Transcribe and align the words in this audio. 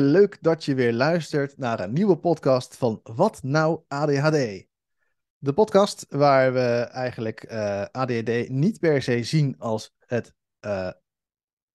Leuk 0.00 0.38
dat 0.40 0.64
je 0.64 0.74
weer 0.74 0.92
luistert 0.92 1.58
naar 1.58 1.80
een 1.80 1.92
nieuwe 1.92 2.16
podcast 2.16 2.76
van 2.76 3.00
Wat 3.02 3.42
Nou 3.42 3.80
ADHD. 3.88 4.66
De 5.38 5.52
podcast 5.54 6.06
waar 6.08 6.52
we 6.52 6.88
eigenlijk 6.92 7.42
eh, 7.42 7.84
ADHD 7.90 8.48
niet 8.48 8.78
per 8.78 9.02
se 9.02 9.24
zien 9.24 9.58
als, 9.58 9.94
het, 9.98 10.34
eh, 10.60 10.90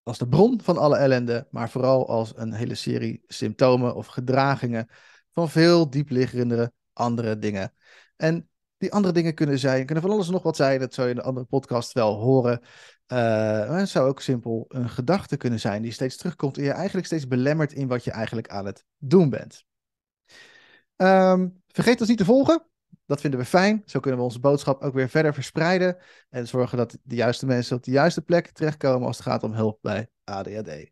als 0.02 0.18
de 0.18 0.28
bron 0.28 0.60
van 0.62 0.78
alle 0.78 0.96
ellende, 0.96 1.46
maar 1.50 1.70
vooral 1.70 2.08
als 2.08 2.32
een 2.36 2.52
hele 2.52 2.74
serie 2.74 3.22
symptomen 3.26 3.94
of 3.94 4.06
gedragingen 4.06 4.88
van 5.32 5.48
veel 5.48 5.90
diepliggendere 5.90 6.72
andere 6.92 7.38
dingen. 7.38 7.74
En 8.16 8.48
die 8.76 8.92
andere 8.92 9.14
dingen 9.14 9.34
kunnen 9.34 9.58
zijn, 9.58 9.86
kunnen 9.86 10.04
van 10.04 10.12
alles 10.12 10.28
nog 10.28 10.42
wat 10.42 10.56
zijn, 10.56 10.80
dat 10.80 10.94
zou 10.94 11.06
je 11.08 11.14
in 11.14 11.18
de 11.20 11.26
andere 11.26 11.46
podcast 11.46 11.92
wel 11.92 12.14
horen. 12.14 12.60
Uh, 13.12 13.78
het 13.78 13.88
zou 13.88 14.08
ook 14.08 14.20
simpel 14.20 14.64
een 14.68 14.88
gedachte 14.88 15.36
kunnen 15.36 15.60
zijn 15.60 15.82
die 15.82 15.92
steeds 15.92 16.16
terugkomt 16.16 16.58
en 16.58 16.64
je 16.64 16.70
eigenlijk 16.70 17.06
steeds 17.06 17.28
belemmert 17.28 17.72
in 17.72 17.88
wat 17.88 18.04
je 18.04 18.10
eigenlijk 18.10 18.48
aan 18.48 18.66
het 18.66 18.84
doen 18.98 19.30
bent. 19.30 19.64
Ehm, 20.96 21.48
vergeet 21.68 22.00
ons 22.00 22.08
niet 22.08 22.18
te 22.18 22.24
volgen. 22.24 22.66
Dat 23.06 23.20
vinden 23.20 23.40
we 23.40 23.46
fijn. 23.46 23.82
Zo 23.84 24.00
kunnen 24.00 24.20
we 24.20 24.26
onze 24.26 24.40
boodschap 24.40 24.82
ook 24.82 24.94
weer 24.94 25.08
verder 25.08 25.34
verspreiden. 25.34 25.96
En 26.30 26.48
zorgen 26.48 26.78
dat 26.78 26.98
de 27.02 27.14
juiste 27.14 27.46
mensen 27.46 27.76
op 27.76 27.82
de 27.82 27.90
juiste 27.90 28.22
plek 28.22 28.50
terechtkomen 28.50 29.06
als 29.06 29.16
het 29.16 29.26
gaat 29.26 29.42
om 29.42 29.52
hulp 29.52 29.78
bij 29.80 30.08
ADHD. 30.24 30.90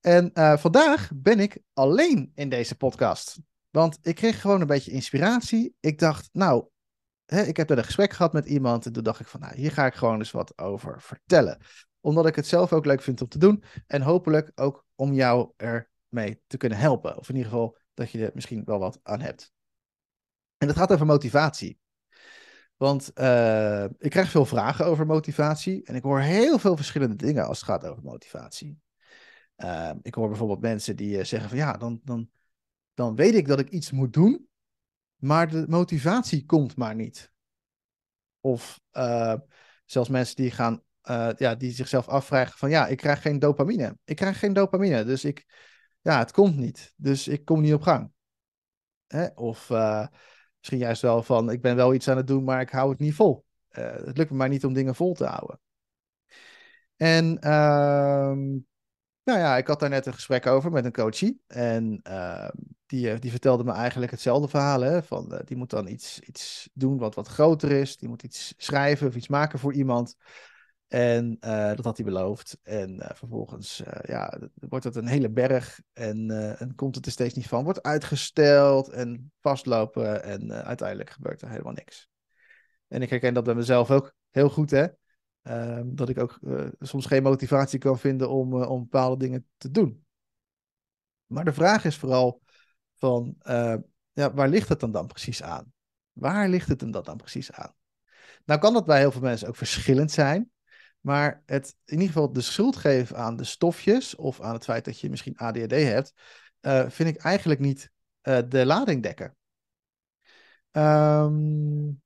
En 0.00 0.30
uh, 0.34 0.56
vandaag 0.56 1.10
ben 1.14 1.40
ik 1.40 1.58
alleen 1.72 2.32
in 2.34 2.48
deze 2.48 2.76
podcast. 2.76 3.38
Want 3.70 3.98
ik 4.02 4.14
kreeg 4.14 4.40
gewoon 4.40 4.60
een 4.60 4.66
beetje 4.66 4.90
inspiratie. 4.90 5.74
Ik 5.80 5.98
dacht, 5.98 6.28
nou, 6.32 6.64
hè, 7.30 7.42
ik 7.42 7.56
heb 7.56 7.68
net 7.68 7.78
een 7.78 7.84
gesprek 7.84 8.12
gehad 8.12 8.32
met 8.32 8.46
iemand. 8.46 8.86
En 8.86 8.92
toen 8.92 9.02
dacht 9.02 9.20
ik 9.20 9.26
van, 9.26 9.40
nou, 9.40 9.54
hier 9.54 9.72
ga 9.72 9.86
ik 9.86 9.94
gewoon 9.94 10.18
eens 10.18 10.30
wat 10.30 10.58
over 10.58 11.00
vertellen. 11.00 11.58
Omdat 12.00 12.26
ik 12.26 12.36
het 12.36 12.46
zelf 12.46 12.72
ook 12.72 12.86
leuk 12.86 13.02
vind 13.02 13.20
om 13.20 13.28
te 13.28 13.38
doen. 13.38 13.62
En 13.86 14.02
hopelijk 14.02 14.52
ook 14.54 14.86
om 14.94 15.12
jou 15.12 15.52
ermee 15.56 16.42
te 16.46 16.56
kunnen 16.56 16.78
helpen. 16.78 17.16
Of 17.16 17.28
in 17.28 17.36
ieder 17.36 17.50
geval 17.50 17.78
dat 17.94 18.10
je 18.10 18.24
er 18.24 18.30
misschien 18.34 18.64
wel 18.64 18.78
wat 18.78 19.00
aan 19.02 19.20
hebt. 19.20 19.52
En 20.58 20.68
het 20.68 20.76
gaat 20.76 20.92
over 20.92 21.06
motivatie. 21.06 21.78
Want 22.76 23.10
uh, 23.14 23.84
ik 23.84 24.10
krijg 24.10 24.30
veel 24.30 24.46
vragen 24.46 24.86
over 24.86 25.06
motivatie. 25.06 25.84
En 25.84 25.94
ik 25.94 26.02
hoor 26.02 26.20
heel 26.20 26.58
veel 26.58 26.76
verschillende 26.76 27.16
dingen 27.16 27.46
als 27.46 27.58
het 27.58 27.68
gaat 27.68 27.84
over 27.84 28.02
motivatie. 28.02 28.78
Uh, 29.56 29.90
ik 30.02 30.14
hoor 30.14 30.28
bijvoorbeeld 30.28 30.60
mensen 30.60 30.96
die 30.96 31.18
uh, 31.18 31.24
zeggen 31.24 31.48
van 31.48 31.58
ja, 31.58 31.72
dan, 31.72 32.00
dan, 32.04 32.30
dan 32.94 33.14
weet 33.14 33.34
ik 33.34 33.46
dat 33.46 33.58
ik 33.58 33.70
iets 33.70 33.90
moet 33.90 34.12
doen. 34.12 34.48
Maar 35.20 35.48
de 35.50 35.64
motivatie 35.68 36.46
komt 36.46 36.76
maar 36.76 36.94
niet. 36.94 37.32
Of 38.40 38.80
zelfs 39.84 40.08
mensen 40.08 40.36
die 40.36 40.50
gaan, 40.50 40.82
ja, 41.36 41.54
die 41.54 41.70
zichzelf 41.70 42.08
afvragen 42.08 42.58
van 42.58 42.70
ja, 42.70 42.86
ik 42.86 42.96
krijg 42.96 43.22
geen 43.22 43.38
dopamine. 43.38 43.98
Ik 44.04 44.16
krijg 44.16 44.38
geen 44.38 44.52
dopamine, 44.52 45.04
dus 45.04 45.24
ik, 45.24 45.44
ja, 46.00 46.18
het 46.18 46.32
komt 46.32 46.56
niet. 46.56 46.92
Dus 46.96 47.28
ik 47.28 47.44
kom 47.44 47.60
niet 47.60 47.74
op 47.74 47.82
gang. 47.82 48.12
Hè? 49.06 49.26
Of 49.26 49.70
Misschien 50.60 50.78
juist 50.78 51.02
wel 51.02 51.22
van, 51.22 51.50
ik 51.50 51.60
ben 51.60 51.76
wel 51.76 51.94
iets 51.94 52.08
aan 52.08 52.16
het 52.16 52.26
doen, 52.26 52.44
maar 52.44 52.60
ik 52.60 52.70
hou 52.70 52.90
het 52.90 52.98
niet 52.98 53.14
vol. 53.14 53.44
Het 53.68 54.16
lukt 54.16 54.30
me 54.30 54.36
maar 54.36 54.48
niet 54.48 54.64
om 54.64 54.72
dingen 54.72 54.94
vol 54.94 55.14
te 55.14 55.24
houden. 55.24 55.60
En 56.96 57.38
uh, 57.44 58.36
nou 59.24 59.38
ja, 59.38 59.56
ik 59.56 59.66
had 59.66 59.80
daar 59.80 59.88
net 59.88 60.06
een 60.06 60.14
gesprek 60.14 60.46
over 60.46 60.70
met 60.70 60.84
een 60.84 60.92
coachie. 60.92 61.42
En 61.46 62.00
uh, 62.08 62.48
die, 62.86 63.18
die 63.18 63.30
vertelde 63.30 63.64
me 63.64 63.72
eigenlijk 63.72 64.10
hetzelfde 64.10 64.48
verhaal. 64.48 64.80
Hè, 64.80 65.02
van, 65.02 65.32
uh, 65.32 65.38
die 65.44 65.56
moet 65.56 65.70
dan 65.70 65.86
iets, 65.86 66.20
iets 66.20 66.68
doen 66.72 66.98
wat 66.98 67.14
wat 67.14 67.28
groter 67.28 67.70
is. 67.70 67.96
Die 67.96 68.08
moet 68.08 68.22
iets 68.22 68.54
schrijven 68.56 69.08
of 69.08 69.16
iets 69.16 69.28
maken 69.28 69.58
voor 69.58 69.72
iemand. 69.72 70.16
En 70.88 71.36
uh, 71.40 71.68
dat 71.68 71.84
had 71.84 71.96
hij 71.96 72.06
beloofd. 72.06 72.58
En 72.62 73.10
vervolgens 73.14 73.82
ja, 74.02 74.38
wordt 74.54 74.84
het 74.84 74.96
een 74.96 75.06
hele 75.06 75.30
berg. 75.30 75.80
En, 75.92 76.30
en, 76.58 76.74
komt 76.74 76.94
het 76.94 77.06
er 77.06 77.12
steeds 77.12 77.34
niet 77.34 77.48
van. 77.48 77.64
Wordt 77.64 77.82
uitgesteld 77.82 78.88
en 78.88 79.32
vastlopen. 79.40 80.22
En 80.22 80.52
uiteindelijk 80.64 81.10
gebeurt 81.10 81.42
er 81.42 81.50
helemaal 81.50 81.72
niks. 81.72 82.08
En 82.88 83.02
ik 83.02 83.10
herken 83.10 83.34
dat 83.34 83.44
bij 83.44 83.54
mezelf 83.54 83.90
ook 83.90 84.14
heel 84.30 84.48
goed. 84.48 84.70
Hè? 84.70 84.86
Ehm, 85.50 85.94
dat 85.94 86.08
ik 86.08 86.18
ook 86.18 86.38
soms 86.80 87.06
geen 87.06 87.22
motivatie 87.22 87.78
kan 87.78 87.98
vinden 87.98 88.30
om, 88.30 88.62
om 88.62 88.80
bepaalde 88.80 89.16
dingen 89.16 89.46
te 89.56 89.70
doen. 89.70 90.04
Maar 91.26 91.44
de 91.44 91.52
vraag 91.52 91.84
is 91.84 91.96
vooral 91.96 92.42
van, 92.94 93.34
ja, 94.12 94.34
waar 94.34 94.48
ligt 94.48 94.68
het 94.68 94.80
dan 94.80 94.92
dan 94.92 95.06
precies 95.06 95.42
aan? 95.42 95.72
Waar 96.12 96.48
ligt 96.48 96.68
het 96.68 96.92
dat 96.92 97.04
dan 97.04 97.16
precies 97.16 97.52
aan? 97.52 97.74
Nou 98.44 98.60
kan 98.60 98.72
dat 98.72 98.86
bij 98.86 98.98
heel 98.98 99.12
veel 99.12 99.20
mensen 99.20 99.48
ook 99.48 99.56
verschillend 99.56 100.10
zijn. 100.10 100.50
Maar 101.00 101.42
het 101.46 101.76
in 101.84 101.92
ieder 101.92 102.06
geval 102.06 102.32
de 102.32 102.40
schuld 102.40 102.76
geven 102.76 103.16
aan 103.16 103.36
de 103.36 103.44
stofjes 103.44 104.14
of 104.14 104.40
aan 104.40 104.54
het 104.54 104.64
feit 104.64 104.84
dat 104.84 105.00
je 105.00 105.10
misschien 105.10 105.36
ADHD 105.36 105.70
hebt, 105.70 106.12
vind 106.92 107.08
ik 107.08 107.16
eigenlijk 107.16 107.60
niet 107.60 107.90
de 108.48 108.66
lading 108.66 109.02
dekken. 109.02 109.36
Um, 110.72 112.02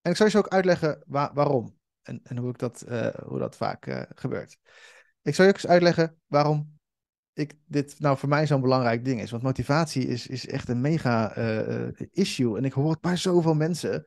en 0.00 0.10
ik 0.10 0.16
zal 0.16 0.26
je 0.26 0.38
ook 0.38 0.48
uitleggen 0.48 1.02
wa 1.06 1.30
waarom 1.34 1.79
en, 2.10 2.20
en, 2.22 2.36
hoe, 2.36 2.50
ik 2.50 2.58
dat, 2.58 2.84
uh, 2.88 3.14
hoe 3.24 3.38
dat 3.38 3.56
vaak 3.56 4.06
gebeurt. 4.14 4.58
Ik 5.22 5.34
zal 5.34 5.44
je 5.44 5.50
ook 5.50 5.56
eens 5.56 5.66
uitleggen 5.66 6.20
waarom 6.26 6.78
ik 7.32 7.54
dit 7.66 7.94
nou 7.98 8.18
voor 8.18 8.28
mij 8.28 8.46
zo'n 8.46 8.60
belangrijk 8.60 9.04
ding 9.04 9.20
is. 9.20 9.30
Want 9.30 9.42
motivatie 9.42 10.06
is, 10.06 10.26
is 10.26 10.46
echt 10.46 10.68
een 10.68 10.80
mega 10.80 11.34
issue 12.10 12.56
en 12.56 12.64
ik 12.64 12.72
hoor 12.72 12.90
het 12.90 13.00
bij 13.00 13.16
zoveel 13.16 13.54
mensen. 13.54 14.06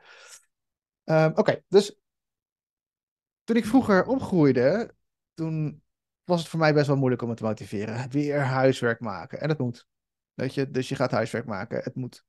Um, 1.04 1.32
Oké, 1.36 1.62
dus 1.68 2.00
toen 3.44 3.56
ik 3.56 3.66
vroeger 3.66 4.06
opgroeide, 4.06 4.96
toen 5.34 5.84
was 6.24 6.40
het 6.40 6.50
voor 6.50 6.60
mij 6.60 6.74
best 6.74 6.88
wel 6.88 6.96
moeilijk 6.96 7.22
om 7.22 7.28
me 7.28 7.36
te 7.36 7.44
motiveren. 7.44 8.10
Weer 8.10 8.40
huiswerk 8.40 9.00
maken. 9.00 9.42
En 9.42 9.50
het 9.50 9.60
moet. 9.60 9.88
Weet 10.34 10.54
je, 10.54 10.70
dus 10.70 10.90
je 10.90 10.96
gaat 10.96 11.12
huiswerk 11.12 11.46
maken. 11.46 11.84
Het 11.84 11.96
moet. 11.96 12.26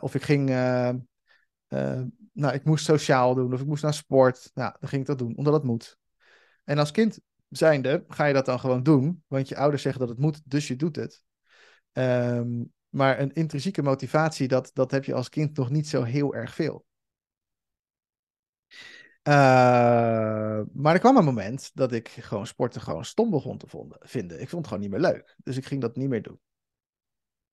Of 0.00 0.14
ik 0.14 0.22
ging. 0.22 0.50
Uh, 1.74 2.02
nou, 2.32 2.54
ik 2.54 2.64
moest 2.64 2.84
sociaal 2.84 3.34
doen. 3.34 3.52
Of 3.52 3.60
ik 3.60 3.66
moest 3.66 3.82
naar 3.82 3.94
sport. 3.94 4.50
Nou, 4.54 4.74
dan 4.80 4.88
ging 4.88 5.00
ik 5.00 5.06
dat 5.06 5.18
doen, 5.18 5.36
omdat 5.36 5.52
het 5.52 5.62
moet. 5.62 5.98
En 6.64 6.78
als 6.78 6.90
kind 6.90 7.20
zijnde 7.48 8.04
ga 8.08 8.24
je 8.24 8.34
dat 8.34 8.46
dan 8.46 8.60
gewoon 8.60 8.82
doen. 8.82 9.22
Want 9.26 9.48
je 9.48 9.56
ouders 9.56 9.82
zeggen 9.82 10.00
dat 10.00 10.10
het 10.10 10.18
moet, 10.18 10.40
dus 10.44 10.68
je 10.68 10.76
doet 10.76 10.96
het. 10.96 11.22
Um, 11.92 12.72
maar 12.88 13.20
een 13.20 13.32
intrinsieke 13.32 13.82
motivatie, 13.82 14.48
dat, 14.48 14.70
dat 14.72 14.90
heb 14.90 15.04
je 15.04 15.14
als 15.14 15.28
kind 15.28 15.56
nog 15.56 15.70
niet 15.70 15.88
zo 15.88 16.02
heel 16.02 16.34
erg 16.34 16.54
veel. 16.54 16.84
Uh, 19.28 19.34
maar 20.72 20.94
er 20.94 20.98
kwam 20.98 21.16
een 21.16 21.24
moment 21.24 21.70
dat 21.74 21.92
ik 21.92 22.08
gewoon 22.08 22.46
sporten 22.46 22.80
gewoon 22.80 23.04
stom 23.04 23.30
begon 23.30 23.58
te 23.58 23.66
vinden. 24.00 24.40
Ik 24.40 24.48
vond 24.48 24.66
het 24.66 24.66
gewoon 24.66 24.82
niet 24.82 24.90
meer 24.90 25.12
leuk. 25.12 25.36
Dus 25.42 25.56
ik 25.56 25.66
ging 25.66 25.80
dat 25.80 25.96
niet 25.96 26.08
meer 26.08 26.22
doen. 26.22 26.40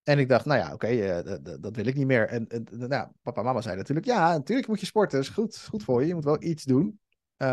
En 0.03 0.19
ik 0.19 0.29
dacht, 0.29 0.45
nou 0.45 0.59
ja, 0.59 0.73
oké, 0.73 0.87
uh, 0.87 1.35
dat 1.59 1.75
wil 1.75 1.85
ik 1.85 1.95
niet 1.95 2.05
meer. 2.05 2.27
En, 2.27 2.47
nou, 2.69 3.07
papa 3.21 3.39
en 3.39 3.45
mama 3.45 3.61
zeiden 3.61 3.83
natuurlijk, 3.83 4.07
ja, 4.07 4.31
natuurlijk 4.31 4.67
moet 4.67 4.79
je 4.79 4.85
sporten. 4.85 5.17
Dat 5.17 5.27
is 5.27 5.33
goed, 5.33 5.65
goed 5.69 5.83
voor 5.83 6.01
je. 6.01 6.07
Je 6.07 6.13
moet 6.13 6.23
wel 6.23 6.43
iets 6.43 6.63
doen. 6.63 6.99
Uh, 7.37 7.47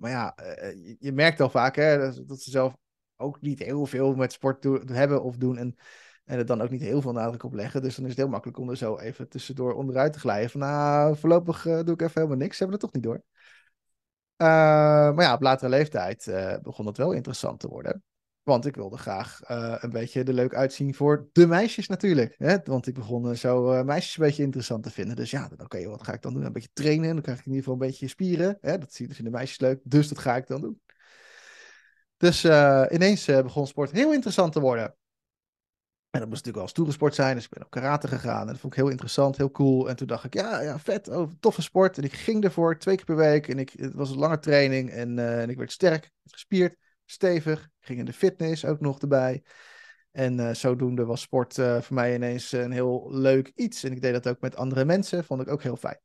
maar 0.00 0.10
ja, 0.10 0.34
je, 0.36 0.96
je, 0.98 1.12
merkt 1.12 1.40
al 1.40 1.50
vaak 1.50 1.76
hè, 1.76 1.98
dat 2.26 2.40
ze 2.40 2.50
zelf 2.50 2.76
ook 3.16 3.40
niet 3.40 3.58
heel 3.58 3.86
veel 3.86 4.14
met 4.14 4.32
sport 4.32 4.64
hebben 4.92 5.22
of 5.22 5.36
doen. 5.36 5.58
En, 5.58 5.76
en 6.24 6.38
er 6.38 6.46
dan 6.46 6.60
ook 6.60 6.70
niet 6.70 6.80
heel 6.80 7.02
veel 7.02 7.12
nadruk 7.12 7.42
op 7.42 7.54
leggen. 7.54 7.82
Dus 7.82 7.94
dan 7.94 8.04
is 8.04 8.10
het 8.10 8.18
heel 8.18 8.28
makkelijk 8.28 8.58
om 8.58 8.70
er 8.70 8.76
zo 8.76 8.98
even 8.98 9.28
tussendoor 9.28 9.74
onderuit 9.74 10.12
te 10.12 10.18
glijden. 10.18 10.50
Van 10.50 10.60
nou, 10.60 11.16
voorlopig 11.16 11.62
doe 11.62 11.94
ik 11.94 12.00
even 12.00 12.12
helemaal 12.14 12.36
niks. 12.36 12.56
Ze 12.56 12.64
hebben 12.64 12.80
het 12.80 12.92
toch 12.92 13.02
niet 13.02 13.02
door. 13.02 13.22
Maar 14.36 15.22
ja, 15.22 15.34
op 15.34 15.42
latere 15.42 15.70
leeftijd 15.70 16.30
begon 16.62 16.86
het 16.86 16.96
wel 16.96 17.12
interessant 17.12 17.60
te 17.60 17.68
worden. 17.68 18.02
Want 18.48 18.66
ik 18.66 18.74
wilde 18.74 18.96
graag 18.96 19.40
uh, 19.50 19.76
een 19.78 19.90
beetje 19.90 20.22
er 20.22 20.32
leuk 20.32 20.54
uitzien 20.54 20.94
voor 20.94 21.28
de 21.32 21.46
meisjes 21.46 21.86
natuurlijk. 21.86 22.34
Hè? 22.38 22.56
Want 22.64 22.86
ik 22.86 22.94
begon 22.94 23.36
zo 23.36 23.84
meisjes 23.84 24.16
een 24.16 24.24
beetje 24.24 24.42
interessant 24.42 24.82
te 24.82 24.90
vinden. 24.90 25.16
Dus 25.16 25.30
ja, 25.30 25.50
oké, 25.58 25.88
wat 25.88 26.02
ga 26.02 26.12
ik 26.12 26.22
dan 26.22 26.34
doen? 26.34 26.44
Een 26.44 26.52
beetje 26.52 26.68
trainen. 26.72 27.12
Dan 27.12 27.22
krijg 27.22 27.38
ik 27.38 27.44
in 27.44 27.52
ieder 27.52 27.64
geval 27.64 27.80
een 27.80 27.88
beetje 27.88 28.08
spieren. 28.08 28.58
Hè? 28.60 28.78
Dat 28.78 28.92
vinden 28.92 29.24
de 29.24 29.30
meisjes 29.30 29.60
leuk. 29.60 29.80
Dus 29.82 30.08
dat 30.08 30.18
ga 30.18 30.36
ik 30.36 30.46
dan 30.46 30.60
doen. 30.60 30.80
Dus 32.16 32.44
ineens 32.90 33.24
begon 33.24 33.66
sport 33.66 33.90
heel 33.90 34.12
interessant 34.12 34.52
te 34.52 34.60
worden. 34.60 34.84
En 36.10 36.20
dat 36.20 36.28
moest 36.28 36.44
natuurlijk 36.44 36.56
wel 36.56 36.68
stoere 36.68 36.92
sport 36.92 37.14
zijn. 37.14 37.34
Dus 37.34 37.44
ik 37.44 37.50
ben 37.50 37.64
op 37.64 37.70
karate 37.70 38.08
gegaan. 38.08 38.40
En 38.40 38.46
dat 38.46 38.58
vond 38.58 38.72
ik 38.72 38.78
heel 38.78 38.90
interessant, 38.90 39.36
heel 39.36 39.50
cool. 39.50 39.88
En 39.88 39.96
toen 39.96 40.06
dacht 40.06 40.24
ik, 40.24 40.34
ja, 40.34 40.60
ja 40.60 40.78
vet, 40.78 41.08
oh, 41.08 41.30
toffe 41.40 41.62
sport. 41.62 41.98
En 41.98 42.04
ik 42.04 42.12
ging 42.12 42.44
ervoor 42.44 42.78
twee 42.78 42.96
keer 42.96 43.04
per 43.04 43.16
week. 43.16 43.48
En 43.48 43.58
ik, 43.58 43.70
het 43.70 43.94
was 43.94 44.10
een 44.10 44.18
lange 44.18 44.38
training. 44.38 44.90
En, 44.90 45.18
en 45.18 45.50
ik 45.50 45.56
werd 45.56 45.72
sterk, 45.72 46.10
gespierd, 46.24 46.76
stevig. 47.10 47.68
Ging 47.80 47.98
in 47.98 48.04
de 48.04 48.12
fitness 48.12 48.64
ook 48.64 48.80
nog 48.80 48.98
erbij. 48.98 49.42
En 50.10 50.38
uh, 50.38 50.54
zodoende 50.54 51.04
was 51.04 51.20
sport 51.20 51.56
uh, 51.56 51.80
voor 51.80 51.94
mij 51.94 52.14
ineens 52.14 52.52
een 52.52 52.72
heel 52.72 53.08
leuk 53.10 53.52
iets. 53.54 53.84
En 53.84 53.92
ik 53.92 54.02
deed 54.02 54.12
dat 54.12 54.28
ook 54.28 54.40
met 54.40 54.56
andere 54.56 54.84
mensen. 54.84 55.24
Vond 55.24 55.40
ik 55.40 55.48
ook 55.48 55.62
heel 55.62 55.76
fijn. 55.76 56.00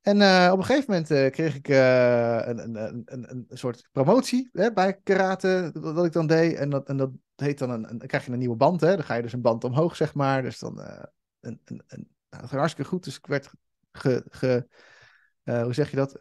En 0.00 0.16
op 0.52 0.58
een 0.58 0.64
gegeven 0.64 0.90
moment 0.90 1.32
kreeg 1.32 1.54
ik 1.54 1.68
een, 1.68 2.58
een, 2.58 3.02
een, 3.04 3.30
een, 3.30 3.46
soort 3.48 3.88
promotie 3.92 4.48
hè, 4.52 4.72
bij 4.72 5.00
karate, 5.02 5.70
dat 5.72 6.04
ik 6.04 6.12
dan 6.12 6.26
deed. 6.26 6.54
En 6.54 6.70
dat, 6.70 6.88
en 6.88 6.96
dat 6.96 7.10
heet 7.36 7.58
dan 7.58 7.70
een, 7.70 7.82
dan 7.82 7.98
krijg 7.98 8.26
je 8.26 8.32
een 8.32 8.38
nieuwe 8.38 8.56
band, 8.56 8.80
hè. 8.80 8.94
Dan 8.94 9.04
ga 9.04 9.14
je 9.14 9.22
dus 9.22 9.32
een 9.32 9.40
band 9.40 9.64
omhoog, 9.64 9.96
zeg 9.96 10.14
maar. 10.14 10.42
Dus 10.42 10.58
dan, 10.58 10.78
een, 11.40 11.60
een, 11.64 11.82
een, 11.86 12.08
nou, 12.30 12.46
hartstikke 12.46 12.90
goed. 12.90 13.04
Dus 13.04 13.16
ik 13.16 13.26
werd 13.26 13.50
ge, 13.92 14.24
ge 14.28 14.66
hoe 15.42 15.74
zeg 15.74 15.90
je 15.90 15.96
dat, 15.96 16.20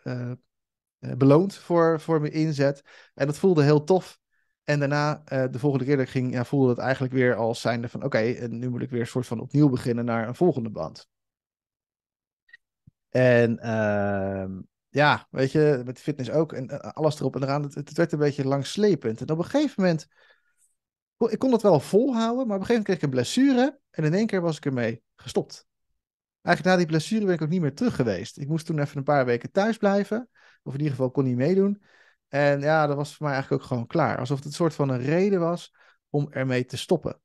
beloond 1.17 1.55
voor, 1.55 1.99
voor 1.99 2.21
mijn 2.21 2.33
inzet. 2.33 2.83
En 3.13 3.25
dat 3.25 3.37
voelde 3.37 3.63
heel 3.63 3.83
tof. 3.83 4.19
En 4.63 4.79
daarna, 4.79 5.23
uh, 5.33 5.43
de 5.51 5.59
volgende 5.59 5.85
keer 5.85 5.97
dat 5.97 6.05
ik 6.05 6.11
ging, 6.11 6.33
ja, 6.33 6.45
voelde 6.45 6.69
het 6.69 6.77
eigenlijk 6.77 7.13
weer 7.13 7.35
als 7.35 7.61
zijnde 7.61 7.89
van 7.89 8.03
oké, 8.03 8.17
okay, 8.17 8.45
nu 8.45 8.69
moet 8.69 8.81
ik 8.81 8.89
weer 8.89 8.99
een 8.99 9.07
soort 9.07 9.27
van 9.27 9.39
opnieuw 9.39 9.69
beginnen 9.69 10.05
naar 10.05 10.27
een 10.27 10.35
volgende 10.35 10.69
band. 10.69 11.07
En 13.09 13.59
uh, 13.63 14.59
ja, 14.89 15.27
weet 15.29 15.51
je, 15.51 15.81
met 15.85 15.99
fitness 15.99 16.29
ook 16.29 16.53
en 16.53 16.71
uh, 16.71 16.77
alles 16.77 17.19
erop 17.19 17.35
en 17.35 17.43
eraan. 17.43 17.63
Het, 17.63 17.75
het, 17.75 17.93
werd 17.93 18.11
een 18.11 18.19
beetje 18.19 18.47
langslepend. 18.47 19.21
En 19.21 19.29
op 19.29 19.37
een 19.37 19.45
gegeven 19.45 19.83
moment, 19.83 20.07
ik 21.17 21.39
kon 21.39 21.51
het 21.51 21.61
wel 21.61 21.79
volhouden, 21.79 22.47
maar 22.47 22.55
op 22.55 22.61
een 22.61 22.67
gegeven 22.67 22.73
moment 22.73 22.85
kreeg 22.85 22.97
ik 22.97 23.03
een 23.03 23.09
blessure 23.09 23.79
en 23.89 24.03
in 24.03 24.13
één 24.13 24.27
keer 24.27 24.41
was 24.41 24.57
ik 24.57 24.65
ermee 24.65 25.01
gestopt. 25.15 25.67
Eigenlijk 26.41 26.75
na 26.75 26.81
die 26.83 26.91
blessure 26.91 27.25
ben 27.25 27.33
ik 27.33 27.41
ook 27.41 27.49
niet 27.49 27.61
meer 27.61 27.75
terug 27.75 27.95
geweest. 27.95 28.37
Ik 28.37 28.47
moest 28.47 28.65
toen 28.65 28.79
even 28.79 28.97
een 28.97 29.03
paar 29.03 29.25
weken 29.25 29.51
thuis 29.51 29.77
blijven, 29.77 30.29
of 30.63 30.73
in 30.73 30.79
ieder 30.79 30.95
geval 30.95 31.11
kon 31.11 31.23
niet 31.23 31.35
meedoen. 31.35 31.83
En 32.27 32.59
ja, 32.59 32.87
dat 32.87 32.95
was 32.95 33.15
voor 33.15 33.25
mij 33.25 33.33
eigenlijk 33.35 33.63
ook 33.63 33.67
gewoon 33.69 33.87
klaar. 33.87 34.17
Alsof 34.17 34.37
het 34.37 34.45
een 34.45 34.53
soort 34.53 34.73
van 34.73 34.89
een 34.89 35.01
reden 35.01 35.39
was 35.39 35.75
om 36.09 36.31
ermee 36.31 36.65
te 36.65 36.77
stoppen. 36.77 37.21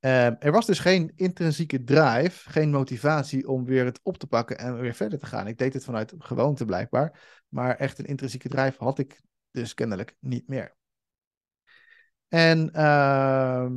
Um, 0.00 0.36
er 0.38 0.52
was 0.52 0.66
dus 0.66 0.78
geen 0.78 1.12
intrinsieke 1.14 1.84
drive, 1.84 2.50
geen 2.50 2.70
motivatie 2.70 3.48
om 3.48 3.64
weer 3.64 3.84
het 3.84 4.00
op 4.02 4.18
te 4.18 4.26
pakken 4.26 4.58
en 4.58 4.80
weer 4.80 4.94
verder 4.94 5.18
te 5.18 5.26
gaan. 5.26 5.46
Ik 5.46 5.58
deed 5.58 5.72
het 5.72 5.84
vanuit 5.84 6.14
gewoonte 6.18 6.64
blijkbaar, 6.64 7.42
maar 7.48 7.76
echt 7.76 7.98
een 7.98 8.04
intrinsieke 8.04 8.48
drive 8.48 8.84
had 8.84 8.98
ik 8.98 9.20
dus 9.50 9.74
kennelijk 9.74 10.16
niet 10.20 10.48
meer. 10.48 10.76
En 12.28 12.70
uh, 12.74 13.70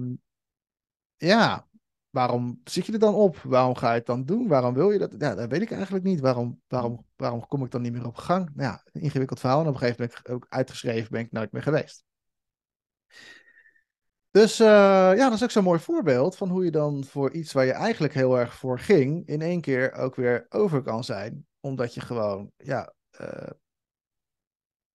ja, 1.18 1.68
waarom 2.12 2.62
zit 2.64 2.86
je 2.86 2.94
er 2.94 3.00
dan 3.00 3.16
op? 3.16 3.38
Waarom 3.38 3.76
ga 3.76 3.90
je 3.90 3.98
het 3.98 4.06
dan 4.06 4.26
doen? 4.26 4.48
Waarom 4.48 4.74
wil 4.74 4.92
je 4.92 5.00
dat? 5.00 5.16
Ja, 5.18 5.36
dat 5.36 5.50
weet 5.50 5.62
ik 5.62 5.72
eigenlijk 5.72 6.04
niet. 6.04 6.20
Waarom, 6.20 6.62
waarom, 6.68 7.06
waarom 7.16 7.48
kom 7.48 7.64
ik 7.64 7.72
dan 7.72 7.82
niet 7.82 7.94
meer 7.94 8.06
op 8.06 8.16
gang? 8.16 8.50
Nou 8.54 8.72
ja, 8.72 8.82
een 8.92 9.02
ingewikkeld 9.02 9.40
verhaal. 9.40 9.62
En 9.62 9.68
op 9.68 9.74
een 9.74 9.80
gegeven 9.80 10.02
moment 10.02 10.30
ook 10.30 10.46
uitgeschreven 10.50 11.12
ben 11.12 11.22
ik 11.22 11.32
nooit 11.32 11.52
meer 11.52 11.64
geweest. 11.64 12.04
Dus 14.32 14.60
uh, 14.60 14.68
ja, 14.68 15.24
dat 15.24 15.34
is 15.34 15.44
ook 15.44 15.52
zo'n 15.52 15.64
mooi 15.64 15.80
voorbeeld 15.80 16.38
van 16.38 16.50
hoe 16.50 16.64
je 16.64 16.72
dan 16.72 17.04
voor 17.04 17.32
iets 17.32 17.52
waar 17.52 17.66
je 17.66 17.72
eigenlijk 17.72 18.14
heel 18.14 18.40
erg 18.40 18.56
voor 18.56 18.80
ging, 18.80 19.28
in 19.28 19.42
één 19.42 19.62
keer 19.62 19.94
ook 19.94 20.16
weer 20.16 20.46
over 20.50 20.82
kan 20.82 21.04
zijn. 21.04 21.48
Omdat 21.60 21.94
je 21.94 22.02
gewoon, 22.02 22.52
ja, 22.58 22.94
uh, 23.22 23.50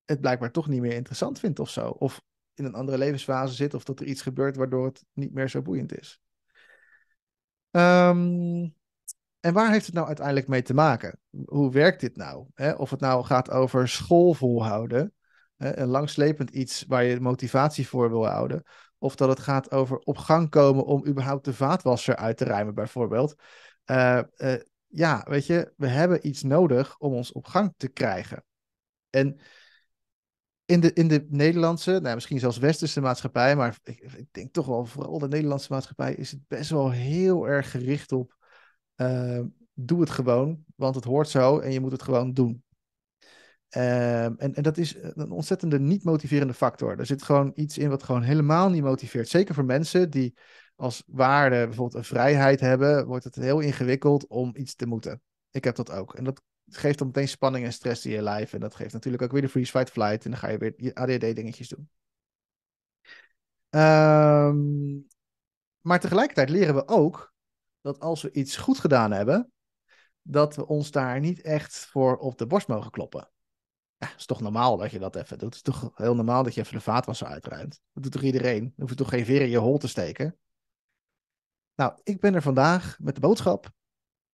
het 0.04 0.20
blijkbaar 0.20 0.50
toch 0.50 0.68
niet 0.68 0.80
meer 0.80 0.92
interessant 0.92 1.38
vindt 1.38 1.58
of 1.58 1.70
zo. 1.70 1.88
Of 1.88 2.22
in 2.54 2.64
een 2.64 2.74
andere 2.74 2.98
levensfase 2.98 3.54
zit, 3.54 3.74
of 3.74 3.84
dat 3.84 4.00
er 4.00 4.06
iets 4.06 4.22
gebeurt 4.22 4.56
waardoor 4.56 4.84
het 4.84 5.04
niet 5.12 5.32
meer 5.32 5.48
zo 5.48 5.62
boeiend 5.62 5.98
is. 5.98 6.20
Um, 7.76 8.74
en 9.40 9.52
waar 9.52 9.70
heeft 9.72 9.86
het 9.86 9.94
nou 9.94 10.06
uiteindelijk 10.06 10.48
mee 10.48 10.62
te 10.62 10.74
maken? 10.74 11.18
Hoe 11.44 11.72
werkt 11.72 12.00
dit 12.00 12.16
nou? 12.16 12.46
Of 12.76 12.90
het 12.90 13.00
nou 13.00 13.24
gaat 13.24 13.50
over 13.50 13.88
school 13.88 14.34
volhouden, 14.34 15.14
een 15.56 15.88
langslepend 15.88 16.50
iets 16.50 16.84
waar 16.88 17.04
je 17.04 17.20
motivatie 17.20 17.88
voor 17.88 18.08
wil 18.08 18.26
houden. 18.26 18.62
Of 18.98 19.16
dat 19.16 19.28
het 19.28 19.38
gaat 19.38 19.70
over 19.70 19.98
op 19.98 20.16
gang 20.16 20.50
komen 20.50 20.84
om 20.84 21.06
überhaupt 21.06 21.44
de 21.44 21.54
vaatwasser 21.54 22.16
uit 22.16 22.36
te 22.36 22.44
ruimen, 22.44 22.74
bijvoorbeeld. 22.74 23.34
Uh, 23.86 24.20
uh, 24.36 24.54
ja, 24.86 25.24
weet 25.28 25.46
je, 25.46 25.72
we 25.76 25.86
hebben 25.86 26.26
iets 26.26 26.42
nodig 26.42 26.98
om 26.98 27.12
ons 27.12 27.32
op 27.32 27.46
gang 27.46 27.74
te 27.76 27.88
krijgen. 27.88 28.44
En 29.10 29.40
in 30.66 30.80
de, 30.80 30.92
in 30.92 31.08
de 31.08 31.26
Nederlandse, 31.28 31.98
nou, 32.02 32.14
misschien 32.14 32.38
zelfs 32.38 32.58
westerse 32.58 33.00
maatschappij, 33.00 33.56
maar 33.56 33.78
ik, 33.82 34.00
ik, 34.00 34.26
denk 34.30 34.52
toch 34.52 34.66
wel 34.66 34.84
vooral 34.84 35.18
de 35.18 35.28
Nederlandse 35.28 35.72
maatschappij, 35.72 36.14
is 36.14 36.30
het 36.30 36.40
best 36.48 36.70
wel 36.70 36.90
heel 36.90 37.48
erg 37.48 37.70
gericht 37.70 38.12
op 38.12 38.36
uh, 38.96 39.40
doe 39.74 40.00
het 40.00 40.10
gewoon, 40.10 40.64
want 40.76 40.94
het 40.94 41.04
hoort 41.04 41.28
zo 41.28 41.58
en 41.58 41.72
je 41.72 41.80
moet 41.80 41.92
het 41.92 42.02
gewoon 42.02 42.32
doen. 42.32 42.64
Um, 43.76 44.36
en, 44.38 44.54
en 44.54 44.62
dat 44.62 44.76
is 44.76 44.96
een 45.00 45.30
ontzettende 45.30 45.80
niet 45.80 46.04
motiverende 46.04 46.54
factor. 46.54 46.98
Er 46.98 47.06
zit 47.06 47.22
gewoon 47.22 47.52
iets 47.54 47.78
in 47.78 47.88
wat 47.88 48.02
gewoon 48.02 48.22
helemaal 48.22 48.70
niet 48.70 48.82
motiveert. 48.82 49.28
Zeker 49.28 49.54
voor 49.54 49.64
mensen 49.64 50.10
die 50.10 50.34
als 50.76 51.02
waarde 51.06 51.66
bijvoorbeeld 51.66 51.94
een 51.94 52.04
vrijheid 52.04 52.60
hebben, 52.60 53.06
wordt 53.06 53.24
het 53.24 53.34
heel 53.34 53.60
ingewikkeld 53.60 54.26
om 54.26 54.50
iets 54.54 54.74
te 54.74 54.86
moeten. 54.86 55.20
Ik 55.50 55.64
heb 55.64 55.74
dat 55.74 55.90
ook. 55.90 56.14
En 56.14 56.24
dat 56.24 56.42
geeft 56.70 56.98
dan 56.98 57.06
meteen 57.06 57.28
spanning 57.28 57.64
en 57.64 57.72
stress 57.72 58.06
in 58.06 58.12
je 58.12 58.22
lijf. 58.22 58.52
En 58.52 58.60
dat 58.60 58.74
geeft 58.74 58.92
natuurlijk 58.92 59.22
ook 59.22 59.32
weer 59.32 59.42
de 59.42 59.48
freeze, 59.48 59.70
fight, 59.70 59.90
flight. 59.90 60.24
En 60.24 60.30
dan 60.30 60.40
ga 60.40 60.48
je 60.48 60.58
weer 60.58 60.74
je 60.76 60.94
ADD-dingetjes 60.94 61.68
doen. 61.68 61.88
Um, 63.70 65.06
maar 65.80 66.00
tegelijkertijd 66.00 66.48
leren 66.48 66.74
we 66.74 66.88
ook 66.88 67.34
dat 67.80 68.00
als 68.00 68.22
we 68.22 68.32
iets 68.32 68.56
goed 68.56 68.78
gedaan 68.78 69.12
hebben, 69.12 69.52
dat 70.22 70.56
we 70.56 70.66
ons 70.66 70.90
daar 70.90 71.20
niet 71.20 71.40
echt 71.40 71.86
voor 71.86 72.16
op 72.16 72.38
de 72.38 72.46
borst 72.46 72.68
mogen 72.68 72.90
kloppen. 72.90 73.30
Ja, 73.96 74.06
het 74.06 74.18
is 74.18 74.26
toch 74.26 74.40
normaal 74.40 74.76
dat 74.76 74.90
je 74.90 74.98
dat 74.98 75.16
even 75.16 75.38
doet. 75.38 75.54
Het 75.56 75.66
is 75.66 75.74
toch 75.74 75.96
heel 75.96 76.14
normaal 76.14 76.42
dat 76.42 76.54
je 76.54 76.60
even 76.60 76.74
de 76.74 76.80
vaatwasser 76.80 77.26
uitruimt. 77.26 77.80
Dat 77.92 78.02
doet 78.02 78.12
toch 78.12 78.22
iedereen? 78.22 78.62
Dan 78.62 78.72
hoef 78.76 78.88
je 78.88 78.94
toch 78.94 79.08
geen 79.08 79.24
veer 79.24 79.40
in 79.40 79.48
je 79.48 79.58
hol 79.58 79.78
te 79.78 79.88
steken? 79.88 80.38
Nou, 81.74 82.00
ik 82.02 82.20
ben 82.20 82.34
er 82.34 82.42
vandaag 82.42 82.98
met 83.00 83.14
de 83.14 83.20
boodschap 83.20 83.70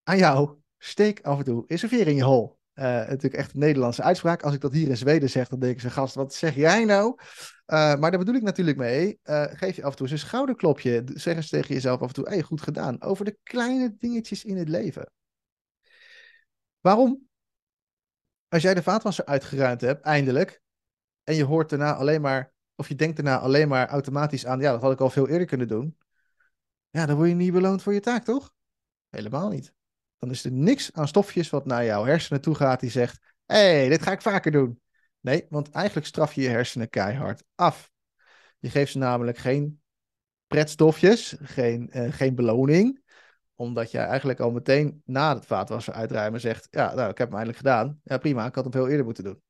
aan 0.03 0.19
jou. 0.19 0.62
Steek 0.85 1.21
af 1.21 1.39
en 1.39 1.45
toe 1.45 1.65
eens 1.67 1.83
een 1.83 1.89
veer 1.89 2.07
in 2.07 2.15
je 2.15 2.25
hol. 2.25 2.59
Uh, 2.75 2.85
natuurlijk 2.85 3.35
echt 3.35 3.55
een 3.55 3.61
Nederlandse 3.61 4.03
uitspraak. 4.03 4.43
Als 4.43 4.55
ik 4.55 4.61
dat 4.61 4.73
hier 4.73 4.89
in 4.89 4.97
Zweden 4.97 5.31
zeg, 5.31 5.49
dan 5.49 5.61
denken 5.61 5.81
ze, 5.81 5.91
gast, 5.91 6.15
wat 6.15 6.35
zeg 6.35 6.55
jij 6.55 6.85
nou? 6.85 7.15
Uh, 7.17 7.25
maar 7.67 8.11
daar 8.11 8.19
bedoel 8.19 8.35
ik 8.35 8.43
natuurlijk 8.43 8.77
mee. 8.77 9.21
Uh, 9.25 9.45
geef 9.49 9.77
je 9.77 9.83
af 9.83 9.91
en 9.91 9.97
toe 9.97 10.07
eens 10.07 10.21
een 10.21 10.27
schouderklopje. 10.27 11.05
Zeg 11.15 11.37
eens 11.37 11.49
tegen 11.49 11.75
jezelf 11.75 12.03
af 12.03 12.09
en 12.09 12.15
toe, 12.15 12.29
hey, 12.29 12.43
goed 12.43 12.61
gedaan. 12.61 13.03
Over 13.03 13.25
de 13.25 13.39
kleine 13.43 13.97
dingetjes 13.99 14.45
in 14.45 14.57
het 14.57 14.69
leven. 14.69 15.13
Waarom? 16.81 17.29
Als 18.49 18.63
jij 18.63 18.75
de 18.75 18.83
vaatwasser 18.83 19.25
uitgeruimd 19.25 19.81
hebt, 19.81 20.05
eindelijk, 20.05 20.63
en 21.25 21.35
je 21.35 21.45
hoort 21.45 21.71
daarna 21.71 21.95
alleen 21.95 22.21
maar, 22.21 22.53
of 22.75 22.89
je 22.89 22.95
denkt 22.95 23.17
daarna 23.17 23.39
alleen 23.39 23.69
maar 23.69 23.89
automatisch 23.89 24.47
aan, 24.47 24.61
ja, 24.61 24.73
dat 24.73 24.81
had 24.81 24.93
ik 24.93 25.01
al 25.01 25.11
veel 25.11 25.29
eerder 25.29 25.47
kunnen 25.47 25.69
doen. 25.69 25.99
Ja, 26.91 27.07
dan 27.07 27.17
word 27.17 27.29
je 27.29 27.35
niet 27.35 27.53
beloond 27.53 27.83
voor 27.83 27.95
je 27.95 28.01
taak, 28.01 28.25
toch? 28.25 28.55
Helemaal 29.09 29.49
niet. 29.49 29.75
Dan 30.23 30.31
is 30.31 30.45
er 30.45 30.53
niks 30.53 30.93
aan 30.93 31.09
stofjes 31.09 31.51
wat 31.51 31.67
naar 31.67 31.85
jouw 31.85 32.05
hersenen 32.05 32.41
toe 32.41 32.55
gaat 32.55 32.81
die 32.81 32.91
zegt, 32.91 33.35
hé, 33.47 33.57
hey, 33.57 33.89
dit 33.89 34.03
ga 34.03 34.13
ik 34.13 34.23
vaker 34.23 34.53
doen. 34.53 34.81
Nee, 35.21 35.47
want 35.49 35.71
eigenlijk 35.71 36.07
straf 36.07 36.33
je 36.33 36.41
je 36.41 36.49
hersenen 36.49 36.89
keihard 36.89 37.45
af. 37.55 37.91
Je 38.59 38.71
geeft 38.71 38.93
ze 38.93 38.99
namelijk 38.99 39.39
geen 39.39 39.81
pretstofjes, 40.47 41.37
geen, 41.41 41.91
uh, 41.93 42.13
geen 42.13 42.35
beloning 42.35 43.03
omdat 43.55 43.91
jij 43.91 44.05
eigenlijk 44.05 44.41
al 44.41 44.51
meteen 44.51 45.03
na 45.05 45.35
het 45.35 45.47
vaatwasser 45.47 45.95
uitruimen 45.95 46.41
zegt: 46.41 46.69
Ja, 46.71 46.95
nou, 46.95 47.11
ik 47.11 47.19
heb 47.19 47.29
hem 47.29 47.37
eindelijk 47.37 47.57
gedaan. 47.57 48.01
Ja, 48.05 48.19
prima, 48.19 48.47
ik 48.47 48.55
had 48.55 48.65
hem 48.65 48.73
veel 48.73 48.89
eerder 48.89 49.05
moeten 49.05 49.25
doen. 49.25 49.43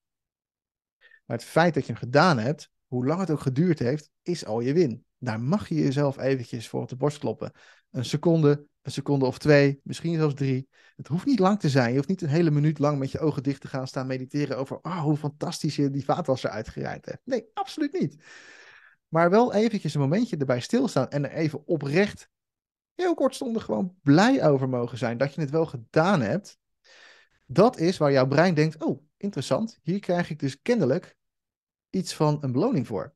Maar 1.24 1.36
het 1.36 1.46
feit 1.46 1.74
dat 1.74 1.86
je 1.86 1.92
hem 1.92 2.02
gedaan 2.02 2.38
hebt, 2.38 2.70
hoe 2.86 3.06
lang 3.06 3.20
het 3.20 3.30
ook 3.30 3.40
geduurd 3.40 3.78
heeft, 3.78 4.10
is 4.22 4.44
al 4.44 4.60
je 4.60 4.72
win. 4.72 5.04
Daar 5.18 5.40
mag 5.40 5.68
je 5.68 5.74
jezelf 5.74 6.18
eventjes 6.18 6.68
voor 6.68 6.82
op 6.82 6.88
de 6.88 6.96
borst 6.96 7.18
kloppen. 7.18 7.52
Een 7.90 8.04
seconde, 8.04 8.66
een 8.82 8.92
seconde 8.92 9.26
of 9.26 9.38
twee, 9.38 9.80
misschien 9.82 10.16
zelfs 10.16 10.34
drie. 10.34 10.68
Het 10.96 11.06
hoeft 11.06 11.26
niet 11.26 11.38
lang 11.38 11.60
te 11.60 11.68
zijn. 11.68 11.90
Je 11.90 11.96
hoeft 11.96 12.08
niet 12.08 12.22
een 12.22 12.28
hele 12.28 12.50
minuut 12.50 12.78
lang 12.78 12.98
met 12.98 13.10
je 13.10 13.18
ogen 13.18 13.42
dicht 13.42 13.60
te 13.60 13.68
gaan 13.68 13.86
staan 13.86 14.06
mediteren 14.06 14.58
over 14.58 14.78
oh, 14.82 15.00
hoe 15.00 15.16
fantastisch 15.16 15.76
je 15.76 15.90
die 15.90 16.04
vaatwasser 16.04 16.50
uitgeruimd 16.50 17.04
hebt. 17.04 17.20
Nee, 17.24 17.50
absoluut 17.54 17.92
niet. 18.00 18.24
Maar 19.08 19.30
wel 19.30 19.52
eventjes 19.52 19.94
een 19.94 20.00
momentje 20.00 20.36
erbij 20.36 20.60
stilstaan 20.60 21.08
en 21.08 21.24
er 21.24 21.32
even 21.32 21.66
oprecht 21.66 22.28
heel 22.94 23.14
kortstondig 23.14 23.64
gewoon 23.64 23.96
blij 24.02 24.48
over 24.48 24.68
mogen 24.68 24.98
zijn 24.98 25.18
dat 25.18 25.34
je 25.34 25.40
het 25.40 25.50
wel 25.50 25.66
gedaan 25.66 26.20
hebt. 26.20 26.58
Dat 27.46 27.78
is 27.78 27.96
waar 27.96 28.12
jouw 28.12 28.26
brein 28.26 28.54
denkt: 28.54 28.84
oh, 28.84 29.02
interessant, 29.16 29.78
hier 29.82 30.00
krijg 30.00 30.30
ik 30.30 30.38
dus 30.38 30.60
kennelijk 30.62 31.16
iets 31.90 32.14
van 32.14 32.38
een 32.40 32.52
beloning 32.52 32.86
voor. 32.86 33.14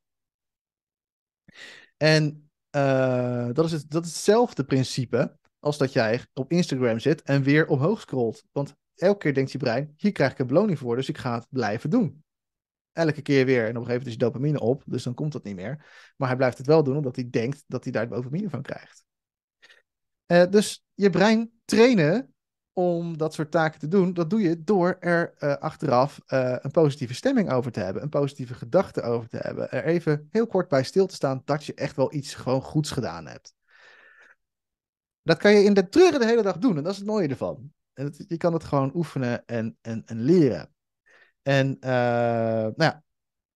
En 1.96 2.50
uh, 2.70 3.49
dat, 3.52 3.64
is 3.64 3.73
het, 3.73 3.90
dat 3.90 4.04
is 4.04 4.11
hetzelfde 4.11 4.64
principe 4.64 5.38
als 5.66 5.78
dat 5.78 5.92
jij 5.92 6.25
op 6.32 6.50
Instagram 6.50 6.99
zit 6.99 7.23
en 7.23 7.42
weer 7.42 7.66
omhoog 7.66 8.00
scrolt. 8.00 8.44
Want 8.52 8.75
elke 8.94 9.18
keer 9.18 9.35
denkt 9.35 9.52
je 9.52 9.58
brein: 9.58 9.94
hier 9.96 10.12
krijg 10.12 10.32
ik 10.32 10.38
een 10.38 10.46
beloning 10.46 10.78
voor, 10.78 10.96
dus 10.96 11.08
ik 11.08 11.18
ga 11.18 11.35
het 11.35 11.46
blijven 11.50 11.90
doen. 11.90 12.25
Elke 12.92 13.23
keer 13.23 13.46
weer. 13.46 13.62
En 13.62 13.70
op 13.70 13.76
een 13.76 13.87
gegeven 13.87 13.92
moment 13.92 14.06
is 14.06 14.12
je 14.12 14.18
dopamine 14.18 14.61
op, 14.61 14.82
dus 14.87 15.02
dan 15.02 15.14
komt 15.14 15.32
dat 15.32 15.44
niet 15.44 15.56
meer. 15.56 15.87
Maar 16.16 16.28
hij 16.28 16.37
blijft 16.37 16.58
het 16.58 16.66
wel 16.66 16.82
doen 16.82 16.96
omdat 16.96 17.16
hij 17.16 17.30
denkt 17.30 17.64
dat 17.66 17.82
hij 17.82 17.92
daar 17.92 18.08
dopamine 18.08 18.50
van 18.50 18.62
krijgt. 18.62 19.04
Uh, 20.26 20.44
dus 20.50 20.85
je 20.94 21.11
brein 21.11 21.50
trainen 21.64 22.35
om 22.73 23.16
dat 23.16 23.35
soort 23.35 23.50
taken 23.50 23.80
te 23.80 23.88
doen, 23.88 24.12
dat 24.12 24.30
doe 24.30 24.40
je 24.40 24.64
door 24.64 24.96
er 25.00 25.35
uh, 25.38 25.56
achteraf 25.56 26.20
uh, 26.26 26.56
een 26.61 26.70
positieve 26.70 27.14
stemming 27.14 27.50
over 27.52 27.73
te 27.73 27.80
hebben, 27.80 28.02
een 28.02 28.08
positieve 28.08 28.54
gedachte 28.54 29.02
over 29.02 29.28
te 29.28 29.37
hebben. 29.37 29.70
Er 29.70 29.85
even 29.85 30.28
heel 30.30 30.46
kort 30.46 30.68
bij 30.68 30.82
stil 30.82 31.06
te 31.06 31.14
staan 31.14 31.42
dat 31.44 31.64
je 31.64 31.75
echt 31.75 31.96
wel 31.96 32.14
iets 32.14 32.35
gewoon 32.35 32.62
goeds 32.62 32.90
gedaan 32.90 33.26
hebt. 33.26 33.54
Dat 35.26 35.38
kan 35.38 35.52
je 35.52 35.64
in 35.64 35.75
de 35.75 35.88
treuren 35.88 36.21
de 36.21 36.26
hele 36.26 36.42
dag 36.42 36.59
doen 36.59 36.76
en 36.76 36.83
dat 36.83 36.92
is 36.92 36.99
het 36.99 37.06
mooie 37.06 37.28
ervan. 37.28 37.73
En 37.92 38.14
je 38.28 38.37
kan 38.37 38.52
het 38.52 38.64
gewoon 38.64 38.90
oefenen 38.95 39.47
en, 39.47 39.78
en, 39.80 40.02
en 40.06 40.21
leren. 40.21 40.75
En 41.42 41.76
nou 41.80 42.75
ja, 42.76 43.02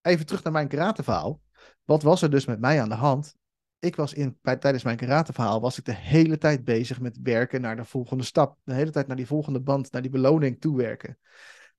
even 0.03 0.27
terug 0.27 0.43
naar 0.43 0.53
mijn 0.53 0.69
karateverhaal. 0.69 1.41
Wat 1.85 2.03
was 2.03 2.23
er 2.23 2.31
dus 2.31 2.45
met 2.45 2.61
mij 2.61 2.81
aan 2.81 2.89
de 2.89 2.95
hand? 2.95 3.35
ik 3.81 3.97
was 3.97 4.12
in, 4.12 4.39
bij, 4.43 4.57
tijdens 4.57 4.85
mijn 4.85 4.97
karateverhaal 4.97 5.61
was 5.61 5.79
ik 5.79 5.85
de 5.85 5.95
hele 5.95 6.39
tijd 6.39 6.65
bezig 6.65 7.00
met 7.00 7.19
werken 7.23 7.61
naar 7.61 7.77
de 7.77 7.85
volgende 7.85 8.25
stap. 8.25 8.59
De 8.65 8.75
hele 8.75 8.91
tijd 8.91 9.07
naar 9.07 9.17
die 9.17 9.27
volgende 9.27 9.61
band, 9.61 9.93
naar 9.93 10.03
die 10.03 10.11
beloning 10.11 10.61
toewerken. 10.61 11.19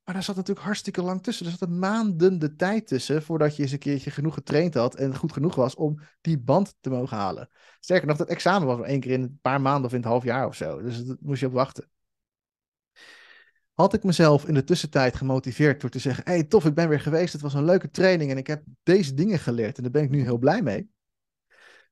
Maar 0.03 0.13
daar 0.13 0.23
zat 0.23 0.35
natuurlijk 0.35 0.65
hartstikke 0.65 1.01
lang 1.01 1.23
tussen. 1.23 1.45
Er 1.45 1.51
zat 1.51 1.69
maanden 1.69 2.39
de 2.39 2.55
tijd 2.55 2.87
tussen 2.87 3.23
voordat 3.23 3.55
je 3.55 3.61
eens 3.61 3.71
een 3.71 3.79
keertje 3.79 4.11
genoeg 4.11 4.33
getraind 4.33 4.73
had 4.73 4.95
en 4.95 5.15
goed 5.15 5.33
genoeg 5.33 5.55
was 5.55 5.75
om 5.75 5.99
die 6.21 6.39
band 6.39 6.75
te 6.79 6.89
mogen 6.89 7.17
halen. 7.17 7.49
Sterker 7.79 8.07
nog, 8.07 8.17
dat 8.17 8.29
examen 8.29 8.67
was 8.67 8.77
maar 8.77 8.87
één 8.87 8.99
keer 8.99 9.11
in 9.11 9.21
een 9.21 9.39
paar 9.41 9.61
maanden 9.61 9.85
of 9.85 9.91
in 9.91 9.97
het 9.99 10.07
half 10.07 10.23
jaar 10.23 10.47
of 10.47 10.55
zo. 10.55 10.81
Dus 10.81 11.05
dat 11.05 11.17
moest 11.21 11.39
je 11.39 11.45
op 11.45 11.53
wachten. 11.53 11.89
Had 13.73 13.93
ik 13.93 14.03
mezelf 14.03 14.45
in 14.45 14.53
de 14.53 14.63
tussentijd 14.63 15.15
gemotiveerd 15.15 15.81
door 15.81 15.89
te 15.89 15.99
zeggen: 15.99 16.23
hey, 16.25 16.43
tof, 16.43 16.65
ik 16.65 16.73
ben 16.73 16.89
weer 16.89 16.99
geweest. 16.99 17.33
Het 17.33 17.41
was 17.41 17.53
een 17.53 17.65
leuke 17.65 17.89
training 17.89 18.31
en 18.31 18.37
ik 18.37 18.47
heb 18.47 18.63
deze 18.83 19.13
dingen 19.13 19.39
geleerd 19.39 19.77
en 19.77 19.83
daar 19.83 19.91
ben 19.91 20.03
ik 20.03 20.09
nu 20.09 20.21
heel 20.21 20.37
blij 20.37 20.61
mee. 20.61 20.89